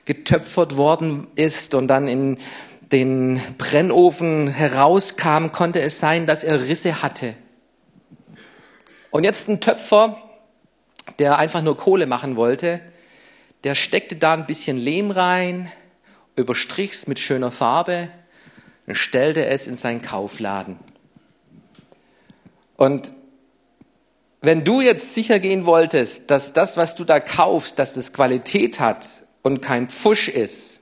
getöpfert 0.05 0.77
worden 0.77 1.27
ist 1.35 1.75
und 1.75 1.87
dann 1.89 2.09
in 2.09 2.39
den 2.93 3.41
Brennofen 3.59 4.49
herauskam, 4.49 5.49
konnte 5.53 5.81
es 5.81 5.99
sein, 5.99 6.27
dass 6.27 6.45
er 6.45 6.63
Risse 6.69 7.03
hatte. 7.03 7.35
Und 9.11 9.25
jetzt 9.25 9.49
ein 9.49 9.61
Töpfer, 9.61 10.17
der 11.19 11.39
einfach 11.39 11.63
nur 11.63 11.77
Kohle 11.77 12.07
machen 12.07 12.37
wollte, 12.37 12.81
der 13.65 13.75
steckte 13.75 14.17
da 14.17 14.35
ein 14.35 14.47
bisschen 14.47 14.77
Lehm 14.77 15.11
rein, 15.11 15.71
überstrich's 16.37 17.07
mit 17.07 17.19
schöner 17.19 17.51
Farbe 17.51 18.09
und 18.87 18.95
stellte 18.95 19.47
es 19.47 19.67
in 19.67 19.77
seinen 19.77 20.01
Kaufladen. 20.01 20.79
Und 22.77 23.13
wenn 24.41 24.63
du 24.65 24.81
jetzt 24.81 25.15
sicher 25.15 25.41
gehen 25.41 25.67
wolltest, 25.67 26.31
dass 26.31 26.53
das, 26.53 26.77
was 26.77 26.95
du 26.95 27.05
da 27.05 27.19
kaufst, 27.19 27.79
dass 27.79 27.95
das 27.95 28.13
Qualität 28.13 28.79
hat 28.79 29.09
und 29.43 29.61
kein 29.61 29.89
Pfusch 29.89 30.29
ist, 30.29 30.78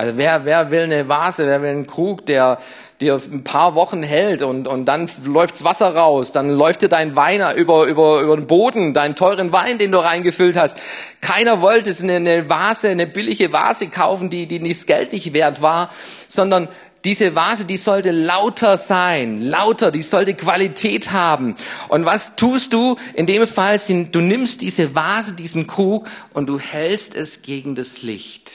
also 0.00 0.16
wer, 0.16 0.46
wer 0.46 0.70
will 0.70 0.84
eine 0.84 1.08
Vase, 1.10 1.46
wer 1.46 1.60
will 1.60 1.68
einen 1.68 1.86
Krug, 1.86 2.24
der 2.24 2.58
dir 3.02 3.16
ein 3.16 3.44
paar 3.44 3.74
Wochen 3.74 4.02
hält 4.02 4.40
und, 4.40 4.66
und 4.66 4.86
dann 4.86 5.10
läuft's 5.26 5.62
Wasser 5.62 5.94
raus, 5.94 6.32
dann 6.32 6.48
läuft 6.48 6.80
dir 6.80 6.88
dein 6.88 7.16
Wein 7.16 7.42
über, 7.58 7.84
über, 7.84 8.20
über 8.20 8.34
den 8.34 8.46
Boden, 8.46 8.94
deinen 8.94 9.14
teuren 9.14 9.52
Wein, 9.52 9.76
den 9.76 9.92
du 9.92 9.98
reingefüllt 9.98 10.56
hast. 10.56 10.78
Keiner 11.20 11.60
wollte 11.60 11.94
eine, 12.02 12.16
eine 12.16 12.48
Vase, 12.48 12.88
eine 12.88 13.06
billige 13.06 13.52
Vase 13.52 13.88
kaufen, 13.88 14.30
die, 14.30 14.46
die 14.46 14.58
nicht 14.58 14.86
Geld 14.86 15.12
nicht 15.12 15.34
wert 15.34 15.60
war, 15.60 15.90
sondern 16.28 16.68
diese 17.04 17.34
Vase, 17.34 17.66
die 17.66 17.76
sollte 17.76 18.10
lauter 18.10 18.78
sein, 18.78 19.42
lauter, 19.42 19.90
die 19.90 20.00
sollte 20.00 20.32
Qualität 20.32 21.12
haben. 21.12 21.56
Und 21.88 22.06
was 22.06 22.36
tust 22.36 22.72
du? 22.72 22.96
In 23.12 23.26
dem 23.26 23.46
Fall, 23.46 23.78
du 23.86 24.20
nimmst 24.20 24.62
diese 24.62 24.94
Vase, 24.94 25.34
diesen 25.34 25.66
Krug 25.66 26.08
und 26.32 26.46
du 26.46 26.58
hältst 26.58 27.14
es 27.14 27.42
gegen 27.42 27.74
das 27.74 28.00
Licht 28.00 28.52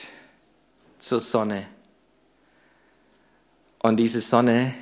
zur 0.98 1.20
Sonne. 1.20 1.66
Und 3.78 3.98
diese 3.98 4.20
Sonne 4.20 4.74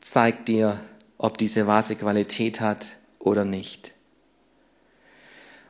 zeigt 0.00 0.48
dir, 0.48 0.78
ob 1.18 1.38
diese 1.38 1.66
Vase 1.66 1.96
Qualität 1.96 2.60
hat 2.60 2.86
oder 3.18 3.44
nicht. 3.44 3.92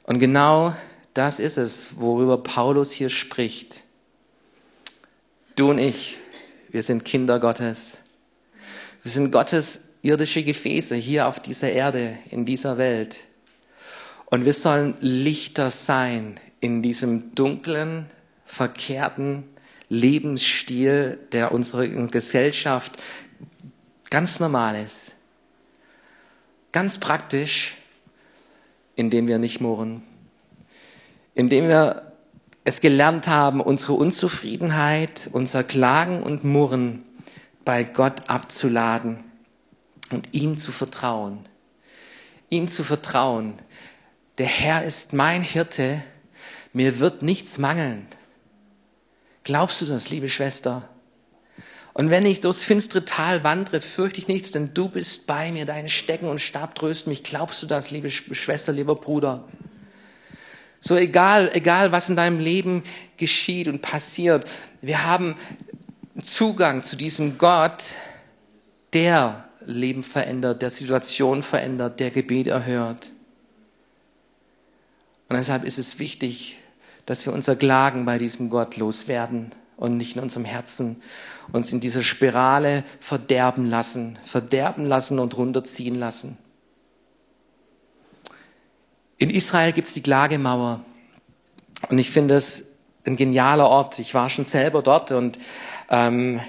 Und 0.02 0.18
genau 0.18 0.74
das 1.14 1.40
ist 1.40 1.56
es, 1.56 1.88
worüber 1.96 2.38
Paulus 2.38 2.92
hier 2.92 3.10
spricht. 3.10 3.82
Du 5.54 5.70
und 5.70 5.78
ich, 5.78 6.18
wir 6.70 6.82
sind 6.82 7.04
Kinder 7.04 7.40
Gottes. 7.40 7.98
Wir 9.02 9.10
sind 9.10 9.32
Gottes 9.32 9.80
irdische 10.02 10.42
Gefäße 10.42 10.94
hier 10.94 11.26
auf 11.26 11.40
dieser 11.40 11.72
Erde, 11.72 12.18
in 12.30 12.44
dieser 12.44 12.78
Welt. 12.78 13.18
Und 14.26 14.44
wir 14.44 14.52
sollen 14.52 14.94
Lichter 15.00 15.70
sein 15.70 16.38
in 16.60 16.82
diesem 16.82 17.34
dunklen, 17.34 18.10
verkehrten, 18.44 19.44
Lebensstil, 19.88 21.18
der 21.32 21.52
unsere 21.52 21.88
Gesellschaft 22.08 23.00
ganz 24.10 24.40
normal 24.40 24.76
ist. 24.82 25.12
Ganz 26.72 26.98
praktisch, 26.98 27.76
indem 28.96 29.28
wir 29.28 29.38
nicht 29.38 29.60
murren, 29.60 30.02
indem 31.34 31.68
wir 31.68 32.12
es 32.64 32.80
gelernt 32.80 33.28
haben, 33.28 33.60
unsere 33.60 33.92
Unzufriedenheit, 33.92 35.30
unser 35.32 35.62
Klagen 35.62 36.22
und 36.22 36.42
Murren 36.42 37.04
bei 37.64 37.84
Gott 37.84 38.28
abzuladen 38.28 39.22
und 40.10 40.32
ihm 40.32 40.58
zu 40.58 40.72
vertrauen. 40.72 41.48
Ihm 42.48 42.68
zu 42.68 42.82
vertrauen. 42.82 43.54
Der 44.38 44.46
Herr 44.46 44.84
ist 44.84 45.12
mein 45.12 45.42
Hirte, 45.42 46.02
mir 46.72 46.98
wird 46.98 47.22
nichts 47.22 47.58
mangeln. 47.58 48.06
Glaubst 49.46 49.80
du 49.80 49.86
das, 49.86 50.10
liebe 50.10 50.28
Schwester? 50.28 50.88
Und 51.94 52.10
wenn 52.10 52.26
ich 52.26 52.40
durchs 52.40 52.64
finstere 52.64 53.04
Tal 53.04 53.44
wandre, 53.44 53.80
fürchte 53.80 54.18
ich 54.18 54.26
nichts, 54.26 54.50
denn 54.50 54.74
du 54.74 54.88
bist 54.88 55.28
bei 55.28 55.52
mir, 55.52 55.64
deine 55.66 55.88
Stecken 55.88 56.28
und 56.28 56.40
Stab 56.40 56.74
trösten 56.74 57.12
mich. 57.12 57.22
Glaubst 57.22 57.62
du 57.62 57.68
das, 57.68 57.92
liebe 57.92 58.10
Schwester, 58.10 58.72
lieber 58.72 58.96
Bruder? 58.96 59.44
So 60.80 60.96
egal, 60.96 61.48
egal 61.54 61.92
was 61.92 62.08
in 62.08 62.16
deinem 62.16 62.40
Leben 62.40 62.82
geschieht 63.18 63.68
und 63.68 63.82
passiert, 63.82 64.50
wir 64.82 65.04
haben 65.04 65.36
Zugang 66.22 66.82
zu 66.82 66.96
diesem 66.96 67.38
Gott, 67.38 67.84
der 68.94 69.48
Leben 69.64 70.02
verändert, 70.02 70.60
der 70.60 70.70
Situation 70.70 71.44
verändert, 71.44 72.00
der 72.00 72.10
Gebet 72.10 72.48
erhört. 72.48 73.10
Und 75.28 75.36
deshalb 75.36 75.62
ist 75.62 75.78
es 75.78 76.00
wichtig, 76.00 76.58
dass 77.06 77.24
wir 77.24 77.32
unser 77.32 77.56
Klagen 77.56 78.04
bei 78.04 78.18
diesem 78.18 78.50
Gott 78.50 78.76
loswerden 78.76 79.52
und 79.76 79.96
nicht 79.96 80.16
in 80.16 80.22
unserem 80.22 80.44
Herzen 80.44 81.02
uns 81.52 81.72
in 81.72 81.80
dieser 81.80 82.02
Spirale 82.02 82.84
verderben 82.98 83.66
lassen, 83.66 84.18
verderben 84.24 84.84
lassen 84.84 85.18
und 85.18 85.36
runterziehen 85.36 85.94
lassen. 85.94 86.36
In 89.18 89.30
Israel 89.30 89.72
gibt 89.72 89.88
es 89.88 89.94
die 89.94 90.02
Klagemauer 90.02 90.80
und 91.88 91.98
ich 91.98 92.10
finde 92.10 92.34
es 92.34 92.64
ein 93.06 93.16
genialer 93.16 93.68
Ort. 93.68 93.98
Ich 93.98 94.12
war 94.14 94.28
schon 94.28 94.44
selber 94.44 94.82
dort 94.82 95.12
und 95.12 95.38
ähm, 95.88 96.40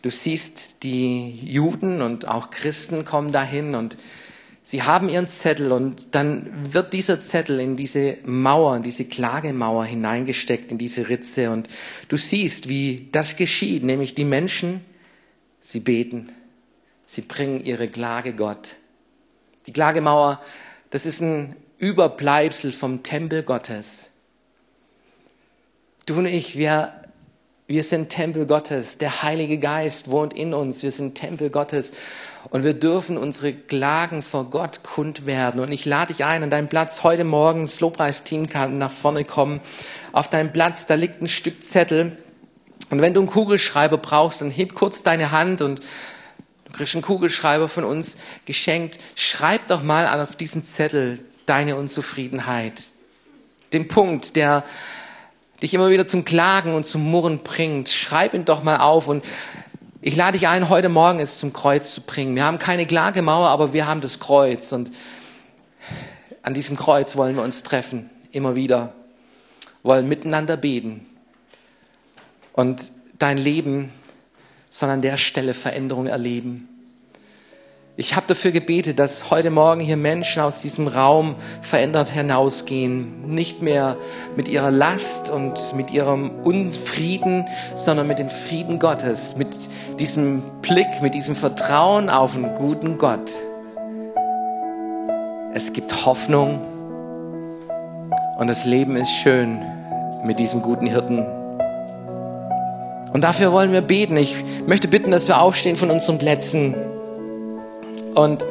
du 0.00 0.10
siehst 0.10 0.82
die 0.82 1.34
Juden 1.36 2.00
und 2.00 2.26
auch 2.26 2.50
Christen 2.50 3.04
kommen 3.04 3.30
dahin 3.30 3.74
und 3.74 3.98
Sie 4.64 4.82
haben 4.82 5.08
ihren 5.08 5.28
Zettel 5.28 5.72
und 5.72 6.14
dann 6.14 6.72
wird 6.72 6.92
dieser 6.92 7.20
Zettel 7.20 7.58
in 7.58 7.76
diese 7.76 8.18
Mauer, 8.24 8.76
in 8.76 8.84
diese 8.84 9.04
Klagemauer 9.04 9.84
hineingesteckt, 9.84 10.70
in 10.70 10.78
diese 10.78 11.08
Ritze 11.08 11.50
und 11.50 11.68
du 12.08 12.16
siehst, 12.16 12.68
wie 12.68 13.08
das 13.10 13.36
geschieht, 13.36 13.82
nämlich 13.82 14.14
die 14.14 14.24
Menschen, 14.24 14.84
sie 15.58 15.80
beten, 15.80 16.30
sie 17.06 17.22
bringen 17.22 17.64
ihre 17.64 17.88
Klage 17.88 18.34
Gott. 18.34 18.76
Die 19.66 19.72
Klagemauer, 19.72 20.40
das 20.90 21.06
ist 21.06 21.20
ein 21.20 21.56
Überbleibsel 21.78 22.70
vom 22.70 23.02
Tempel 23.02 23.42
Gottes. 23.42 24.12
Du 26.06 26.14
und 26.14 26.26
ich, 26.26 26.56
wir 26.56 27.01
wir 27.68 27.84
sind 27.84 28.10
Tempel 28.10 28.46
Gottes. 28.46 28.98
Der 28.98 29.22
Heilige 29.22 29.58
Geist 29.58 30.10
wohnt 30.10 30.34
in 30.34 30.52
uns. 30.52 30.82
Wir 30.82 30.90
sind 30.90 31.14
Tempel 31.14 31.48
Gottes. 31.48 31.92
Und 32.50 32.64
wir 32.64 32.74
dürfen 32.74 33.16
unsere 33.16 33.52
Klagen 33.52 34.22
vor 34.22 34.50
Gott 34.50 34.82
kund 34.82 35.26
werden. 35.26 35.60
Und 35.60 35.70
ich 35.70 35.84
lade 35.84 36.12
dich 36.12 36.24
ein 36.24 36.42
an 36.42 36.50
deinen 36.50 36.68
Platz. 36.68 37.02
Heute 37.02 37.24
Morgen, 37.24 37.62
das 37.62 37.80
Lobpreisteam 37.80 38.48
kann 38.48 38.78
nach 38.78 38.90
vorne 38.90 39.24
kommen. 39.24 39.60
Auf 40.10 40.28
deinem 40.28 40.52
Platz, 40.52 40.86
da 40.86 40.94
liegt 40.94 41.22
ein 41.22 41.28
Stück 41.28 41.62
Zettel. 41.62 42.16
Und 42.90 43.00
wenn 43.00 43.14
du 43.14 43.20
einen 43.20 43.30
Kugelschreiber 43.30 43.96
brauchst, 43.96 44.40
dann 44.40 44.50
heb 44.50 44.74
kurz 44.74 45.02
deine 45.02 45.30
Hand 45.30 45.62
und 45.62 45.80
du 46.64 46.72
kriegst 46.72 46.94
einen 46.94 47.02
Kugelschreiber 47.02 47.68
von 47.68 47.84
uns 47.84 48.16
geschenkt. 48.44 48.98
Schreib 49.14 49.68
doch 49.68 49.82
mal 49.82 50.20
auf 50.20 50.36
diesen 50.36 50.64
Zettel 50.64 51.24
deine 51.46 51.76
Unzufriedenheit. 51.76 52.82
Den 53.72 53.88
Punkt, 53.88 54.36
der 54.36 54.64
dich 55.62 55.74
immer 55.74 55.90
wieder 55.90 56.06
zum 56.06 56.24
Klagen 56.24 56.74
und 56.74 56.84
zum 56.84 57.02
Murren 57.08 57.38
bringt. 57.38 57.88
Schreib 57.88 58.34
ihn 58.34 58.44
doch 58.44 58.62
mal 58.62 58.78
auf 58.78 59.08
und 59.08 59.24
ich 60.00 60.16
lade 60.16 60.36
dich 60.36 60.48
ein, 60.48 60.68
heute 60.68 60.88
Morgen 60.88 61.20
es 61.20 61.38
zum 61.38 61.52
Kreuz 61.52 61.94
zu 61.94 62.00
bringen. 62.00 62.34
Wir 62.34 62.44
haben 62.44 62.58
keine 62.58 62.86
Klagemauer, 62.86 63.48
aber 63.48 63.72
wir 63.72 63.86
haben 63.86 64.00
das 64.00 64.18
Kreuz 64.18 64.72
und 64.72 64.90
an 66.42 66.54
diesem 66.54 66.76
Kreuz 66.76 67.16
wollen 67.16 67.36
wir 67.36 67.42
uns 67.42 67.62
treffen, 67.62 68.10
immer 68.32 68.56
wieder. 68.56 68.92
wollen 69.84 70.08
miteinander 70.08 70.56
beten. 70.56 71.06
Und 72.52 72.82
dein 73.18 73.38
Leben 73.38 73.92
soll 74.70 74.90
an 74.90 75.02
der 75.02 75.16
Stelle 75.16 75.54
Veränderung 75.54 76.06
erleben. 76.06 76.68
Ich 78.02 78.16
habe 78.16 78.26
dafür 78.26 78.50
gebetet, 78.50 78.98
dass 78.98 79.30
heute 79.30 79.50
Morgen 79.50 79.80
hier 79.80 79.96
Menschen 79.96 80.42
aus 80.42 80.60
diesem 80.60 80.88
Raum 80.88 81.36
verändert 81.60 82.08
hinausgehen. 82.08 83.32
Nicht 83.32 83.62
mehr 83.62 83.96
mit 84.34 84.48
ihrer 84.48 84.72
Last 84.72 85.30
und 85.30 85.76
mit 85.76 85.92
ihrem 85.92 86.28
Unfrieden, 86.42 87.44
sondern 87.76 88.08
mit 88.08 88.18
dem 88.18 88.28
Frieden 88.28 88.80
Gottes, 88.80 89.36
mit 89.36 89.56
diesem 90.00 90.42
Blick, 90.62 91.00
mit 91.00 91.14
diesem 91.14 91.36
Vertrauen 91.36 92.10
auf 92.10 92.34
einen 92.34 92.52
guten 92.56 92.98
Gott. 92.98 93.30
Es 95.54 95.72
gibt 95.72 96.04
Hoffnung 96.04 96.60
und 98.36 98.48
das 98.48 98.64
Leben 98.64 98.96
ist 98.96 99.12
schön 99.12 99.62
mit 100.24 100.40
diesem 100.40 100.60
guten 100.60 100.88
Hirten. 100.88 101.24
Und 103.12 103.20
dafür 103.20 103.52
wollen 103.52 103.70
wir 103.70 103.82
beten. 103.82 104.16
Ich 104.16 104.34
möchte 104.66 104.88
bitten, 104.88 105.12
dass 105.12 105.28
wir 105.28 105.40
aufstehen 105.40 105.76
von 105.76 105.92
unseren 105.92 106.18
Plätzen. 106.18 106.74
Und 108.14 108.44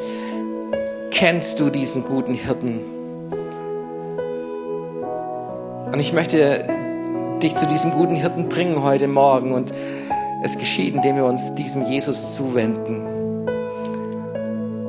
kennst 1.10 1.60
du 1.60 1.70
diesen 1.70 2.04
guten 2.04 2.34
Hirten? 2.34 2.80
Und 5.92 6.00
ich 6.00 6.12
möchte 6.12 6.64
dich 7.42 7.54
zu 7.54 7.66
diesem 7.66 7.92
guten 7.92 8.16
Hirten 8.16 8.48
bringen 8.48 8.82
heute 8.82 9.06
Morgen. 9.06 9.52
Und 9.52 9.72
es 10.42 10.58
geschieht, 10.58 10.94
indem 10.94 11.16
wir 11.16 11.24
uns 11.24 11.54
diesem 11.54 11.84
Jesus 11.84 12.34
zuwenden. 12.34 13.08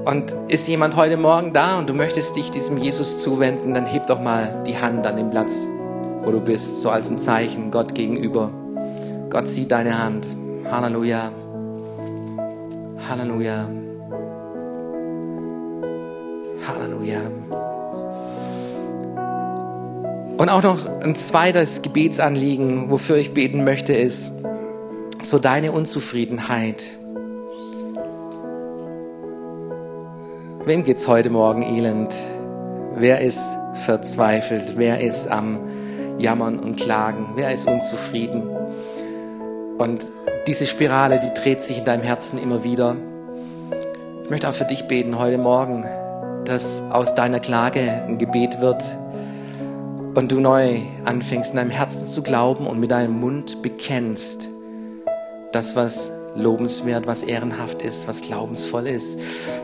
Und 0.05 0.33
ist 0.47 0.67
jemand 0.67 0.95
heute 0.95 1.17
Morgen 1.17 1.53
da 1.53 1.77
und 1.77 1.88
du 1.88 1.93
möchtest 1.93 2.36
dich 2.36 2.51
diesem 2.51 2.77
Jesus 2.77 3.19
zuwenden, 3.19 3.73
dann 3.73 3.86
heb 3.86 4.07
doch 4.07 4.19
mal 4.19 4.63
die 4.67 4.77
Hand 4.77 5.07
an 5.07 5.15
den 5.15 5.29
Platz, 5.29 5.65
wo 6.23 6.31
du 6.31 6.41
bist, 6.41 6.81
so 6.81 6.89
als 6.89 7.09
ein 7.09 7.19
Zeichen 7.19 7.71
Gott 7.71 7.95
gegenüber. 7.95 8.49
Gott 9.29 9.47
sieht 9.47 9.71
deine 9.71 9.97
Hand. 9.97 10.27
Halleluja. 10.69 11.31
Halleluja. 13.07 13.82
Halleluja. 16.67 17.21
Und 20.38 20.49
auch 20.49 20.63
noch 20.63 20.88
ein 21.02 21.15
zweites 21.15 21.82
Gebetsanliegen, 21.82 22.89
wofür 22.89 23.17
ich 23.17 23.34
beten 23.34 23.63
möchte, 23.63 23.93
ist 23.93 24.32
so 25.21 25.39
deine 25.39 25.71
Unzufriedenheit. 25.71 26.84
Wem 30.65 30.84
geht's 30.84 31.08
heute 31.08 31.30
Morgen 31.30 31.62
elend? 31.62 32.15
Wer 32.95 33.21
ist 33.21 33.41
verzweifelt? 33.86 34.73
Wer 34.78 35.02
ist 35.02 35.30
am 35.30 35.60
Jammern 36.17 36.60
und 36.60 36.78
Klagen? 36.78 37.34
Wer 37.36 37.54
ist 37.54 37.67
unzufrieden? 37.67 38.43
Und 39.78 40.06
diese 40.47 40.65
Spirale, 40.65 41.19
die 41.19 41.34
dreht 41.39 41.62
sich 41.62 41.80
in 41.80 41.86
deinem 41.86 42.04
Herzen 42.04 42.41
immer 42.41 42.63
wieder. 42.63 42.95
Ich 44.23 44.30
möchte 44.30 44.47
auch 44.49 44.54
für 44.54 44.65
dich 44.65 44.88
beten 44.88 45.19
heute 45.19 45.38
Morgen, 45.38 45.86
dass 46.45 46.82
aus 46.89 47.15
deiner 47.15 47.39
Klage 47.39 47.82
ein 48.08 48.17
Gebet 48.17 48.60
wird 48.62 48.84
und 50.15 50.32
du 50.32 50.39
neu 50.39 50.79
anfängst, 51.06 51.51
in 51.51 51.58
deinem 51.58 51.71
Herzen 51.71 52.06
zu 52.06 52.21
glauben 52.21 52.67
und 52.67 52.79
mit 52.79 52.91
deinem 52.91 53.19
Mund 53.19 53.62
bekennst, 53.62 54.49
das, 55.51 55.75
was 55.75 56.12
lobenswert, 56.36 57.08
was 57.08 57.23
ehrenhaft 57.23 57.82
ist, 57.82 58.08
was 58.08 58.21
glaubensvoll 58.21 58.88
ist. 58.88 59.19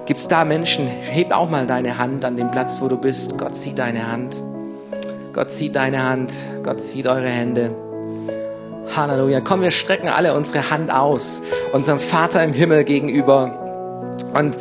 Gibt 0.06 0.20
es 0.20 0.28
da 0.28 0.46
Menschen? 0.46 0.88
Heb 0.88 1.32
auch 1.32 1.50
mal 1.50 1.66
deine 1.66 1.98
Hand 1.98 2.26
an 2.26 2.38
den 2.38 2.52
Platz, 2.52 2.82
wo 2.82 2.88
du 2.88 2.98
bist. 2.98 3.38
Gott 3.38 3.56
sieht 3.56 3.80
deine 3.80 4.12
Hand. 4.12 4.42
Gott 5.34 5.52
sieht 5.52 5.76
deine 5.76 6.04
Hand. 6.04 6.34
Gott 6.64 6.82
sieht 6.82 7.08
eure 7.08 7.28
Hände. 7.28 7.72
Halleluja. 8.96 9.42
Komm, 9.42 9.62
wir 9.62 9.72
strecken 9.72 10.10
alle 10.10 10.36
unsere 10.36 10.70
Hand 10.70 10.92
aus, 10.92 11.42
unserem 11.74 12.00
Vater 12.00 12.44
im 12.44 12.54
Himmel 12.54 12.84
gegenüber. 12.84 14.18
Und 14.34 14.58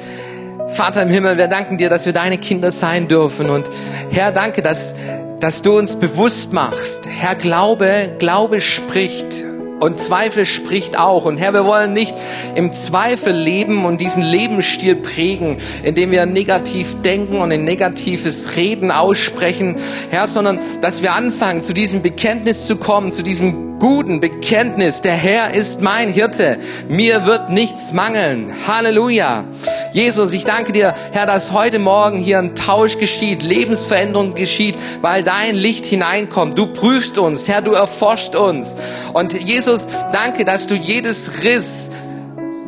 Vater 0.78 1.02
im 1.02 1.08
Himmel, 1.08 1.38
wir 1.38 1.48
danken 1.48 1.76
dir, 1.76 1.88
dass 1.88 2.06
wir 2.06 2.12
deine 2.12 2.38
Kinder 2.38 2.70
sein 2.70 3.08
dürfen. 3.08 3.50
Und 3.50 3.68
Herr, 4.10 4.30
danke, 4.30 4.62
dass, 4.62 4.94
dass 5.40 5.60
du 5.60 5.76
uns 5.76 5.96
bewusst 5.96 6.52
machst. 6.52 7.08
Herr, 7.08 7.34
Glaube, 7.34 8.14
Glaube 8.20 8.60
spricht. 8.60 9.44
Und 9.80 9.98
Zweifel 9.98 10.46
spricht 10.46 10.96
auch. 10.96 11.24
Und 11.24 11.38
Herr, 11.38 11.52
wir 11.52 11.64
wollen 11.64 11.94
nicht 11.94 12.14
im 12.54 12.72
Zweifel 12.72 13.34
leben 13.34 13.86
und 13.86 14.00
diesen 14.00 14.22
Lebensstil 14.22 14.94
prägen, 14.94 15.56
indem 15.82 16.12
wir 16.12 16.26
negativ 16.26 17.00
denken 17.02 17.40
und 17.40 17.50
ein 17.50 17.64
negatives 17.64 18.54
Reden 18.54 18.92
aussprechen, 18.92 19.78
Herr, 20.10 20.28
sondern 20.28 20.60
dass 20.80 21.02
wir 21.02 21.12
anfangen, 21.12 21.64
zu 21.64 21.72
diesem 21.72 22.02
Bekenntnis 22.02 22.66
zu 22.66 22.76
kommen, 22.76 23.10
zu 23.10 23.24
diesem 23.24 23.67
guten 23.78 24.20
Bekenntnis. 24.20 25.02
Der 25.02 25.14
Herr 25.14 25.54
ist 25.54 25.80
mein 25.80 26.08
Hirte. 26.08 26.58
Mir 26.88 27.26
wird 27.26 27.50
nichts 27.50 27.92
mangeln. 27.92 28.52
Halleluja. 28.66 29.44
Jesus, 29.92 30.32
ich 30.32 30.44
danke 30.44 30.72
dir, 30.72 30.94
Herr, 31.12 31.26
dass 31.26 31.52
heute 31.52 31.78
Morgen 31.78 32.18
hier 32.18 32.38
ein 32.38 32.54
Tausch 32.54 32.98
geschieht, 32.98 33.42
Lebensveränderung 33.42 34.34
geschieht, 34.34 34.76
weil 35.00 35.22
dein 35.22 35.54
Licht 35.54 35.86
hineinkommt. 35.86 36.58
Du 36.58 36.66
prüfst 36.66 37.18
uns, 37.18 37.48
Herr, 37.48 37.62
du 37.62 37.72
erforscht 37.72 38.34
uns. 38.34 38.76
Und 39.12 39.32
Jesus, 39.32 39.86
danke, 40.12 40.44
dass 40.44 40.66
du 40.66 40.74
jedes 40.74 41.42
Riss, 41.42 41.90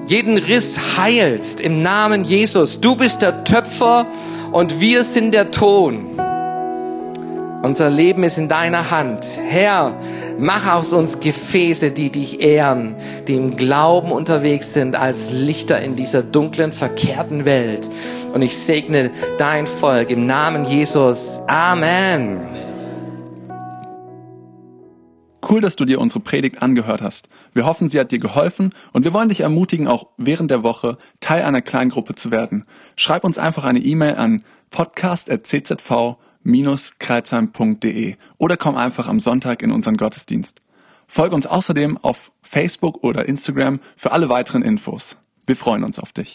jeden 0.06 0.38
Riss 0.38 0.76
heilst 0.96 1.60
im 1.60 1.82
Namen 1.82 2.24
Jesus. 2.24 2.80
Du 2.80 2.96
bist 2.96 3.22
der 3.22 3.44
Töpfer 3.44 4.06
und 4.52 4.80
wir 4.80 5.04
sind 5.04 5.32
der 5.32 5.50
Ton. 5.50 6.29
Unser 7.62 7.90
Leben 7.90 8.24
ist 8.24 8.38
in 8.38 8.48
deiner 8.48 8.90
Hand. 8.90 9.38
Herr, 9.46 9.94
mach 10.38 10.66
aus 10.72 10.94
uns 10.94 11.20
Gefäße, 11.20 11.90
die 11.90 12.10
dich 12.10 12.40
ehren, 12.40 12.94
die 13.28 13.34
im 13.34 13.54
Glauben 13.54 14.12
unterwegs 14.12 14.72
sind 14.72 14.96
als 14.96 15.30
Lichter 15.30 15.82
in 15.82 15.94
dieser 15.94 16.22
dunklen, 16.22 16.72
verkehrten 16.72 17.44
Welt. 17.44 17.90
Und 18.32 18.40
ich 18.40 18.56
segne 18.56 19.10
dein 19.36 19.66
Volk 19.66 20.08
im 20.10 20.26
Namen 20.26 20.64
Jesus. 20.64 21.42
Amen. 21.48 22.40
Cool, 25.46 25.60
dass 25.60 25.76
du 25.76 25.84
dir 25.84 26.00
unsere 26.00 26.20
Predigt 26.20 26.62
angehört 26.62 27.02
hast. 27.02 27.28
Wir 27.52 27.66
hoffen, 27.66 27.90
sie 27.90 28.00
hat 28.00 28.10
dir 28.10 28.20
geholfen 28.20 28.72
und 28.92 29.04
wir 29.04 29.12
wollen 29.12 29.28
dich 29.28 29.40
ermutigen, 29.40 29.86
auch 29.86 30.06
während 30.16 30.50
der 30.50 30.62
Woche 30.62 30.96
Teil 31.20 31.42
einer 31.42 31.60
Kleingruppe 31.60 32.14
zu 32.14 32.30
werden. 32.30 32.64
Schreib 32.96 33.22
uns 33.22 33.36
einfach 33.36 33.64
eine 33.64 33.80
E-Mail 33.80 34.14
an 34.14 34.44
podcast.czv 34.70 36.16
kreuzheim.de 36.98 38.16
oder 38.38 38.56
komm 38.56 38.76
einfach 38.76 39.08
am 39.08 39.20
Sonntag 39.20 39.62
in 39.62 39.70
unseren 39.72 39.96
Gottesdienst. 39.96 40.62
Folge 41.06 41.34
uns 41.34 41.46
außerdem 41.46 41.98
auf 41.98 42.32
Facebook 42.42 43.02
oder 43.02 43.26
Instagram 43.28 43.80
für 43.96 44.12
alle 44.12 44.28
weiteren 44.28 44.62
Infos. 44.62 45.16
Wir 45.46 45.56
freuen 45.56 45.84
uns 45.84 45.98
auf 45.98 46.12
dich. 46.12 46.28